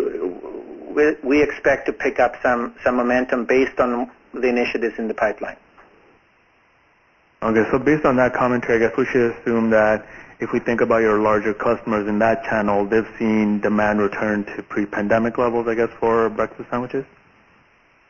we 0.93 1.15
we 1.23 1.43
expect 1.43 1.85
to 1.85 1.93
pick 1.93 2.19
up 2.19 2.33
some 2.41 2.75
some 2.83 2.95
momentum 2.97 3.45
based 3.45 3.79
on 3.79 4.09
the 4.33 4.47
initiatives 4.47 4.95
in 4.97 5.07
the 5.07 5.13
pipeline. 5.13 5.57
Okay, 7.43 7.69
so 7.71 7.77
based 7.77 8.03
on 8.03 8.15
that 8.15 8.33
commentary, 8.33 8.83
I 8.83 8.87
guess 8.87 8.97
we 8.97 9.05
should 9.05 9.35
assume 9.35 9.69
that 9.69 10.07
if 10.39 10.51
we 10.51 10.59
think 10.59 10.81
about 10.81 10.97
your 10.97 11.19
larger 11.19 11.53
customers 11.53 12.07
in 12.07 12.17
that 12.19 12.43
channel, 12.45 12.85
they've 12.85 13.07
seen 13.19 13.59
demand 13.61 13.99
return 13.99 14.43
to 14.45 14.63
pre-pandemic 14.63 15.37
levels, 15.37 15.67
I 15.67 15.75
guess, 15.75 15.89
for 15.99 16.29
breakfast 16.29 16.69
sandwiches? 16.71 17.05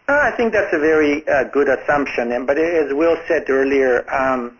Uh, 0.07 0.13
I 0.13 0.31
think 0.37 0.53
that's 0.53 0.73
a 0.73 0.79
very 0.79 1.27
uh, 1.27 1.43
good 1.45 1.67
assumption. 1.67 2.31
And 2.31 2.47
but 2.47 2.57
as 2.57 2.93
Will 2.93 3.17
said 3.27 3.49
earlier, 3.49 4.09
um, 4.13 4.57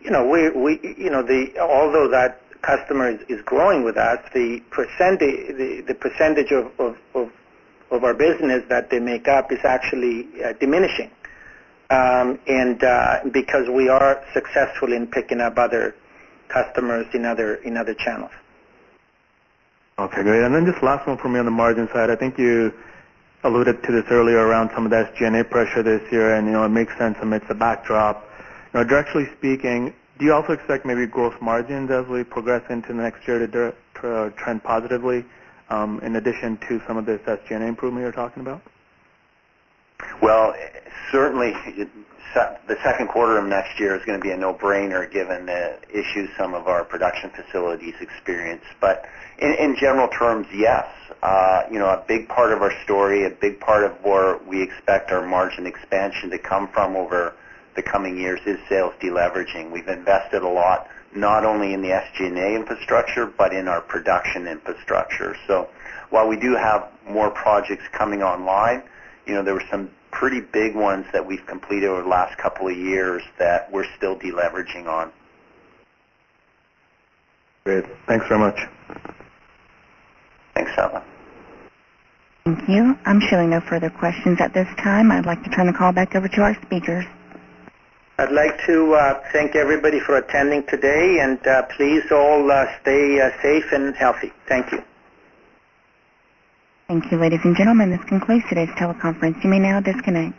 you 0.00 0.10
know, 0.10 0.26
we, 0.26 0.50
we, 0.50 0.94
you 0.96 1.10
know, 1.10 1.22
the, 1.22 1.58
although 1.60 2.08
that 2.08 2.40
customer 2.62 3.10
is, 3.10 3.20
is 3.28 3.42
growing 3.44 3.84
with 3.84 3.96
us, 3.96 4.18
the 4.34 4.60
percentage, 4.70 5.56
the, 5.56 5.82
the 5.86 5.94
percentage 5.94 6.52
of, 6.52 6.70
of, 6.78 6.96
of, 7.14 7.30
of 7.90 8.04
our 8.04 8.14
business 8.14 8.62
that 8.68 8.90
they 8.90 8.98
make 8.98 9.28
up 9.28 9.52
is 9.52 9.58
actually 9.64 10.28
uh, 10.42 10.52
diminishing. 10.54 11.10
Um, 11.90 12.38
and 12.46 12.82
uh, 12.84 13.20
because 13.32 13.68
we 13.68 13.88
are 13.88 14.22
successful 14.32 14.92
in 14.92 15.08
picking 15.08 15.40
up 15.40 15.58
other 15.58 15.94
customers 16.48 17.06
in 17.14 17.24
other 17.24 17.56
in 17.56 17.76
other 17.76 17.94
channels. 17.94 18.30
Okay, 19.98 20.22
great. 20.22 20.44
And 20.44 20.54
then 20.54 20.66
just 20.66 20.82
last 20.84 21.06
one 21.06 21.18
for 21.18 21.28
me 21.28 21.40
on 21.40 21.46
the 21.46 21.50
margin 21.50 21.88
side. 21.92 22.10
I 22.10 22.16
think 22.16 22.38
you 22.38 22.72
alluded 23.42 23.82
to 23.82 23.92
this 23.92 24.04
earlier 24.10 24.38
around 24.38 24.70
some 24.74 24.84
of 24.84 24.90
the 24.90 24.96
SG&A 24.96 25.44
pressure 25.44 25.82
this 25.82 26.00
year, 26.12 26.36
and 26.36 26.46
you 26.46 26.52
know 26.52 26.64
it 26.64 26.68
makes 26.68 26.96
sense 26.96 27.16
amidst 27.20 27.48
the 27.48 27.54
backdrop 27.54 28.29
now, 28.72 28.84
directionally 28.84 29.32
speaking, 29.36 29.92
do 30.18 30.24
you 30.24 30.32
also 30.32 30.52
expect 30.52 30.86
maybe 30.86 31.06
gross 31.06 31.34
margins 31.40 31.90
as 31.90 32.06
we 32.06 32.22
progress 32.22 32.62
into 32.70 32.88
the 32.88 33.02
next 33.02 33.26
year 33.26 33.46
to 33.46 34.32
trend 34.36 34.62
positively, 34.62 35.24
um, 35.70 35.98
in 36.00 36.16
addition 36.16 36.56
to 36.68 36.80
some 36.86 36.96
of 36.96 37.06
this 37.06 37.20
SG&A 37.22 37.64
improvement 37.66 38.04
you're 38.04 38.12
talking 38.12 38.42
about? 38.42 38.62
Well, 40.22 40.54
certainly 41.10 41.52
the 42.34 42.76
second 42.84 43.08
quarter 43.08 43.38
of 43.38 43.46
next 43.46 43.80
year 43.80 43.96
is 43.96 44.04
going 44.04 44.18
to 44.18 44.22
be 44.22 44.30
a 44.30 44.36
no-brainer 44.36 45.10
given 45.10 45.46
the 45.46 45.78
issues 45.90 46.30
some 46.38 46.54
of 46.54 46.68
our 46.68 46.84
production 46.84 47.30
facilities 47.30 47.94
experience. 48.00 48.62
But 48.80 49.06
in, 49.38 49.74
general 49.76 50.08
terms, 50.08 50.46
yes. 50.54 50.86
Uh, 51.22 51.64
you 51.70 51.78
know, 51.78 51.88
a 51.88 52.04
big 52.06 52.28
part 52.28 52.52
of 52.52 52.62
our 52.62 52.72
story, 52.84 53.26
a 53.26 53.30
big 53.30 53.58
part 53.60 53.84
of 53.84 53.92
where 54.04 54.38
we 54.38 54.62
expect 54.62 55.10
our 55.10 55.26
margin 55.26 55.66
expansion 55.66 56.30
to 56.30 56.38
come 56.38 56.68
from 56.68 56.96
over 56.96 57.34
the 57.76 57.82
coming 57.82 58.18
years 58.18 58.40
is 58.46 58.58
sales 58.68 58.94
deleveraging. 59.00 59.70
We've 59.70 59.88
invested 59.88 60.42
a 60.42 60.48
lot, 60.48 60.88
not 61.14 61.44
only 61.44 61.74
in 61.74 61.82
the 61.82 61.88
SG&A 61.88 62.54
infrastructure, 62.54 63.26
but 63.26 63.52
in 63.52 63.68
our 63.68 63.80
production 63.80 64.46
infrastructure. 64.46 65.36
So 65.46 65.68
while 66.10 66.28
we 66.28 66.36
do 66.36 66.54
have 66.56 66.88
more 67.08 67.30
projects 67.30 67.84
coming 67.92 68.22
online, 68.22 68.82
you 69.26 69.34
know, 69.34 69.42
there 69.42 69.54
were 69.54 69.64
some 69.70 69.90
pretty 70.10 70.40
big 70.40 70.74
ones 70.74 71.06
that 71.12 71.24
we've 71.24 71.46
completed 71.46 71.88
over 71.88 72.02
the 72.02 72.08
last 72.08 72.36
couple 72.38 72.68
of 72.68 72.76
years 72.76 73.22
that 73.38 73.70
we're 73.72 73.86
still 73.96 74.16
deleveraging 74.16 74.86
on. 74.86 75.12
Great. 77.64 77.84
Thanks 78.06 78.26
very 78.26 78.40
much. 78.40 78.58
Thanks, 80.54 80.74
Saba. 80.74 81.04
Thank 82.44 82.68
you. 82.68 82.98
I'm 83.04 83.20
showing 83.20 83.50
no 83.50 83.60
further 83.60 83.90
questions 83.90 84.40
at 84.40 84.52
this 84.54 84.66
time. 84.82 85.12
I'd 85.12 85.26
like 85.26 85.42
to 85.44 85.50
turn 85.50 85.66
the 85.66 85.72
call 85.72 85.92
back 85.92 86.14
over 86.16 86.26
to 86.26 86.40
our 86.40 86.56
speakers. 86.62 87.04
I'd 88.20 88.32
like 88.32 88.62
to 88.66 88.92
uh, 88.92 89.22
thank 89.32 89.56
everybody 89.56 89.98
for 89.98 90.18
attending 90.18 90.66
today, 90.66 91.20
and 91.22 91.38
uh, 91.46 91.62
please 91.74 92.02
all 92.12 92.50
uh, 92.50 92.66
stay 92.82 93.18
uh, 93.18 93.30
safe 93.40 93.72
and 93.72 93.96
healthy. 93.96 94.30
Thank 94.46 94.72
you. 94.72 94.84
Thank 96.86 97.10
you, 97.10 97.16
ladies 97.16 97.40
and 97.44 97.56
gentlemen. 97.56 97.88
This 97.88 98.04
concludes 98.04 98.44
today's 98.50 98.68
teleconference. 98.70 99.42
You 99.42 99.48
may 99.48 99.58
now 99.58 99.80
disconnect. 99.80 100.36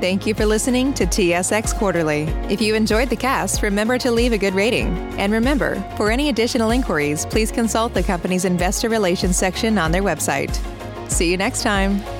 Thank 0.00 0.26
you 0.26 0.32
for 0.32 0.46
listening 0.46 0.94
to 0.94 1.04
TSX 1.04 1.76
Quarterly. 1.76 2.22
If 2.48 2.62
you 2.62 2.74
enjoyed 2.74 3.10
the 3.10 3.16
cast, 3.16 3.60
remember 3.60 3.98
to 3.98 4.10
leave 4.10 4.32
a 4.32 4.38
good 4.38 4.54
rating. 4.54 4.96
And 5.18 5.30
remember, 5.30 5.74
for 5.98 6.10
any 6.10 6.30
additional 6.30 6.70
inquiries, 6.70 7.26
please 7.26 7.52
consult 7.52 7.92
the 7.92 8.02
company's 8.02 8.46
investor 8.46 8.88
relations 8.88 9.36
section 9.36 9.76
on 9.76 9.92
their 9.92 10.02
website. 10.02 10.58
See 11.10 11.30
you 11.30 11.36
next 11.36 11.62
time. 11.62 12.19